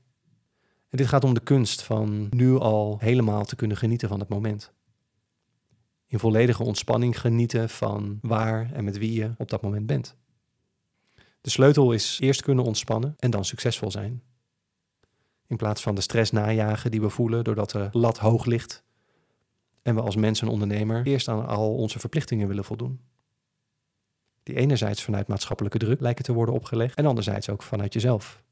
En 0.88 0.96
dit 0.98 1.06
gaat 1.06 1.24
om 1.24 1.34
de 1.34 1.40
kunst 1.40 1.82
van 1.82 2.26
nu 2.30 2.56
al 2.56 2.96
helemaal 3.00 3.44
te 3.44 3.56
kunnen 3.56 3.76
genieten 3.76 4.08
van 4.08 4.20
het 4.20 4.28
moment 4.28 4.72
in 6.08 6.18
volledige 6.18 6.62
ontspanning 6.62 7.20
genieten 7.20 7.68
van 7.68 8.18
waar 8.22 8.72
en 8.72 8.84
met 8.84 8.98
wie 8.98 9.12
je 9.12 9.30
op 9.36 9.50
dat 9.50 9.62
moment 9.62 9.86
bent. 9.86 10.16
De 11.40 11.50
sleutel 11.50 11.92
is 11.92 12.18
eerst 12.20 12.42
kunnen 12.42 12.64
ontspannen 12.64 13.14
en 13.18 13.30
dan 13.30 13.44
succesvol 13.44 13.90
zijn. 13.90 14.22
In 15.46 15.56
plaats 15.56 15.82
van 15.82 15.94
de 15.94 16.00
stress 16.00 16.30
najagen 16.30 16.90
die 16.90 17.00
we 17.00 17.08
voelen 17.08 17.44
doordat 17.44 17.70
de 17.70 17.88
lat 17.92 18.18
hoog 18.18 18.44
ligt 18.44 18.84
en 19.82 19.94
we 19.94 20.00
als 20.00 20.16
mens 20.16 20.42
en 20.42 20.48
ondernemer 20.48 21.06
eerst 21.06 21.28
aan 21.28 21.46
al 21.46 21.74
onze 21.74 21.98
verplichtingen 21.98 22.48
willen 22.48 22.64
voldoen. 22.64 23.00
Die 24.42 24.56
enerzijds 24.56 25.02
vanuit 25.02 25.28
maatschappelijke 25.28 25.78
druk 25.78 26.00
lijken 26.00 26.24
te 26.24 26.32
worden 26.32 26.54
opgelegd 26.54 26.96
en 26.96 27.06
anderzijds 27.06 27.48
ook 27.48 27.62
vanuit 27.62 27.92
jezelf. 27.92 28.42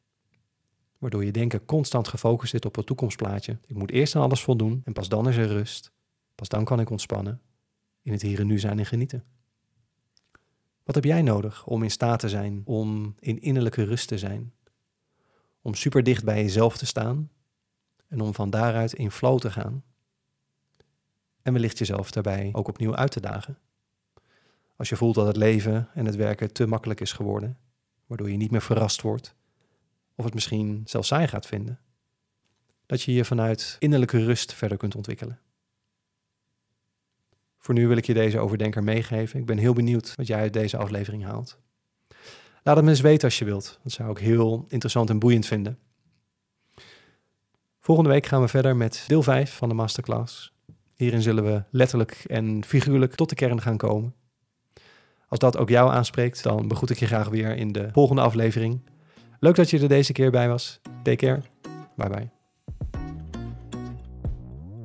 Waardoor 0.99 1.25
je 1.25 1.33
denken 1.33 1.65
constant 1.65 2.09
gefocust 2.09 2.51
zit 2.51 2.65
op 2.65 2.77
het 2.77 2.87
toekomstplaatje. 2.87 3.59
Ik 3.67 3.77
moet 3.77 3.91
eerst 3.91 4.17
aan 4.17 4.23
alles 4.23 4.43
voldoen 4.43 4.81
en 4.85 4.93
pas 4.93 5.09
dan 5.09 5.29
is 5.29 5.37
er 5.37 5.47
rust. 5.47 5.93
Pas 6.37 6.49
dan 6.49 6.65
kan 6.65 6.81
ik 6.81 6.91
ontspannen 6.91 7.41
in 8.03 8.13
het 8.13 8.23
hier 8.23 8.41
en 8.41 8.47
nu 8.47 8.59
zijn 8.59 8.79
en 8.79 8.87
genieten. 8.87 9.25
Wat 10.85 10.95
heb 10.95 11.05
jij 11.05 11.23
nodig 11.23 11.67
om 11.67 11.83
in 11.83 11.91
staat 11.91 12.19
te 12.19 12.29
zijn 12.29 12.63
om 12.65 13.15
in 13.21 13.41
innerlijke 13.41 13.85
rust 13.85 14.09
te 14.09 14.19
zijn? 14.19 14.53
Om 15.63 15.75
super 15.75 16.03
dicht 16.03 16.25
bij 16.25 16.43
jezelf 16.43 16.77
te 16.77 16.87
staan 16.87 17.31
en 18.09 18.21
om 18.21 18.35
van 18.35 18.51
daaruit 18.51 18.93
in 18.93 19.11
flow 19.11 19.39
te 19.39 19.51
gaan. 19.51 19.85
En 21.43 21.53
wellicht 21.53 21.79
jezelf 21.79 22.11
daarbij 22.11 22.49
ook 22.53 22.69
opnieuw 22.69 22.95
uit 22.95 23.11
te 23.11 23.21
dagen. 23.21 23.59
Als 24.77 24.89
je 24.89 24.97
voelt 24.97 25.15
dat 25.15 25.27
het 25.27 25.37
leven 25.37 25.89
en 25.95 26.07
het 26.07 26.17
werken 26.17 26.53
te 26.53 26.67
makkelijk 26.67 27.01
is 27.01 27.13
geworden, 27.13 27.59
waardoor 28.07 28.31
je 28.31 28.37
niet 28.37 28.51
meer 28.51 28.63
verrast 28.63 29.03
wordt, 29.03 29.35
of 30.15 30.25
het 30.25 30.35
misschien 30.35 30.83
zelfs 30.85 31.09
saai 31.09 31.29
gaat 31.29 31.47
vinden, 31.47 31.81
dat 32.87 33.03
je 33.03 33.13
je 33.13 33.25
vanuit 33.25 33.77
innerlijke 33.79 34.25
rust 34.25 34.53
verder 34.53 34.79
kunt 34.79 34.95
ontwikkelen. 34.95 35.41
Voor 37.67 37.75
nu 37.75 37.89
wil 37.89 37.97
ik 37.97 38.07
je 38.07 38.15
deze 38.15 38.39
overdenker 38.39 38.85
meegeven. 38.85 39.41
Ik 39.41 39.47
ben 39.47 39.59
heel 39.59 39.73
benieuwd 39.73 40.15
wat 40.17 40.27
jij 40.27 40.39
uit 40.39 40.53
deze 40.53 40.77
aflevering 40.77 41.25
haalt. 41.25 41.59
Laat 42.63 42.77
het 42.77 42.85
me 42.85 42.91
eens 42.91 43.01
weten 43.01 43.25
als 43.25 43.39
je 43.39 43.45
wilt. 43.45 43.79
Dat 43.83 43.93
zou 43.93 44.11
ik 44.11 44.19
heel 44.19 44.65
interessant 44.69 45.11
en 45.11 45.19
boeiend 45.19 45.47
vinden. 45.47 45.79
Volgende 47.81 48.11
week 48.11 48.27
gaan 48.27 48.41
we 48.41 48.49
verder 48.49 48.77
met 48.77 49.05
deel 49.07 49.23
5 49.23 49.57
van 49.57 49.69
de 49.69 49.75
masterclass. 49.75 50.53
Hierin 50.95 51.23
zullen 51.23 51.45
we 51.45 51.63
letterlijk 51.71 52.25
en 52.27 52.65
figuurlijk 52.65 53.15
tot 53.15 53.29
de 53.29 53.35
kern 53.35 53.61
gaan 53.61 53.77
komen. 53.77 54.15
Als 55.29 55.39
dat 55.39 55.57
ook 55.57 55.69
jou 55.69 55.91
aanspreekt, 55.91 56.43
dan 56.43 56.69
begroet 56.69 56.91
ik 56.91 56.99
je 56.99 57.07
graag 57.07 57.29
weer 57.29 57.57
in 57.57 57.73
de 57.73 57.89
volgende 57.93 58.23
aflevering. 58.23 58.81
Leuk 59.41 59.55
dat 59.55 59.71
je 59.71 59.81
er 59.81 59.89
deze 59.89 60.13
keer 60.13 60.31
bij 60.31 60.49
was. 60.49 60.81
Take 61.03 61.17
care. 61.17 61.41
Bye 61.97 62.09
bye. 62.09 62.31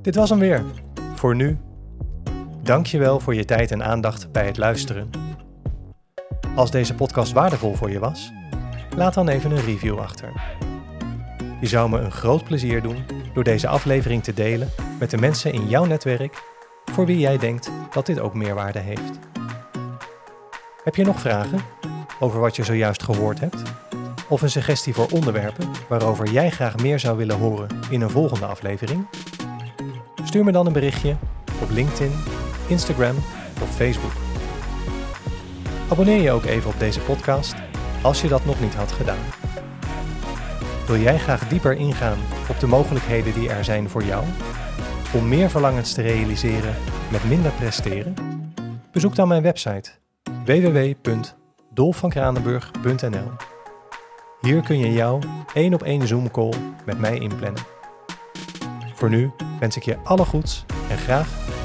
Dit 0.02 0.16
was 0.16 0.30
hem 0.30 0.40
weer. 0.40 0.64
Voor 1.16 1.36
nu 1.36 1.58
Dankjewel 2.72 3.20
voor 3.20 3.36
je 3.36 3.46
tijd 3.46 3.72
en 3.72 3.84
aandacht 3.84 4.32
bij 4.32 4.46
het 4.46 4.58
luisteren. 4.58 5.10
Als 6.56 6.72
deze 6.72 6.96
podcast 6.96 7.32
waardevol 7.32 7.74
voor 7.74 7.92
je 7.92 8.00
was, 8.00 8.32
laat 8.96 9.14
dan 9.14 9.28
even 9.28 9.52
een 9.52 9.66
review 9.66 10.00
achter. 10.00 10.32
Je 11.62 11.68
zou 11.68 11.90
me 11.90 12.00
een 12.00 12.12
groot 12.12 12.44
plezier 12.44 12.82
doen 12.82 13.06
door 13.34 13.44
deze 13.44 13.68
aflevering 13.68 14.24
te 14.24 14.34
delen 14.34 14.70
met 15.00 15.10
de 15.10 15.18
mensen 15.18 15.54
in 15.54 15.68
jouw 15.68 15.86
netwerk 15.86 16.44
voor 16.86 17.06
wie 17.06 17.20
jij 17.20 17.38
denkt 17.38 17.72
dat 17.94 18.06
dit 18.06 18.20
ook 18.20 18.34
meerwaarde 18.34 18.80
heeft. 18.80 19.20
Heb 20.84 20.96
je 20.96 21.06
nog 21.06 21.20
vragen 21.20 21.60
over 22.20 22.40
wat 22.40 22.56
je 22.56 22.64
zojuist 22.64 23.04
gehoord 23.04 23.40
hebt? 23.40 23.62
Of 24.30 24.42
een 24.42 24.50
suggestie 24.50 24.94
voor 24.94 25.08
onderwerpen 25.14 25.70
waarover 25.90 26.32
jij 26.32 26.50
graag 26.50 26.78
meer 26.78 27.00
zou 27.00 27.18
willen 27.18 27.38
horen 27.38 27.68
in 27.90 28.02
een 28.02 28.10
volgende 28.10 28.46
aflevering? 28.46 29.08
Stuur 30.24 30.44
me 30.44 30.52
dan 30.52 30.66
een 30.66 30.74
berichtje 30.74 31.16
op 31.62 31.70
LinkedIn, 31.70 32.12
Instagram 32.72 33.16
of 33.62 33.76
Facebook. 33.76 34.12
Abonneer 35.90 36.22
je 36.22 36.32
ook 36.32 36.46
even 36.46 36.70
op 36.70 36.80
deze 36.80 37.00
podcast 37.00 37.56
als 38.02 38.22
je 38.22 38.28
dat 38.28 38.46
nog 38.46 38.60
niet 38.60 38.74
had 38.74 38.92
gedaan. 38.92 39.26
Wil 40.88 40.98
jij 40.98 41.18
graag 41.18 41.48
dieper 41.48 41.74
ingaan 41.74 42.18
op 42.50 42.60
de 42.60 42.68
mogelijkheden 42.68 43.34
die 43.34 43.50
er 43.50 43.64
zijn 43.64 43.90
voor 43.90 44.04
jou 44.04 44.24
om 45.14 45.28
meer 45.28 45.50
verlangens 45.50 45.94
te 45.94 46.02
realiseren 46.02 46.76
met 47.12 47.24
minder 47.24 47.52
presteren? 47.52 48.16
Bezoek 48.92 49.16
dan 49.16 49.28
mijn 49.28 49.42
website 49.42 49.92
www.dolfvankranenburg.nl. 50.46 53.32
Hier 54.42 54.62
kun 54.62 54.80
je 54.80 54.94
jouw 54.94 55.20
één 55.54 55.74
op 55.74 55.84
één 55.84 56.08
Zoom 56.08 56.32
call 56.32 56.54
met 56.86 57.00
mij 57.00 57.20
inplannen. 57.20 57.64
Voor 58.94 59.10
nu 59.10 59.32
wens 59.60 59.76
ik 59.76 59.84
je 59.84 59.98
alle 60.04 60.26
goeds 60.26 60.66
en 60.90 60.98
graag 60.98 61.41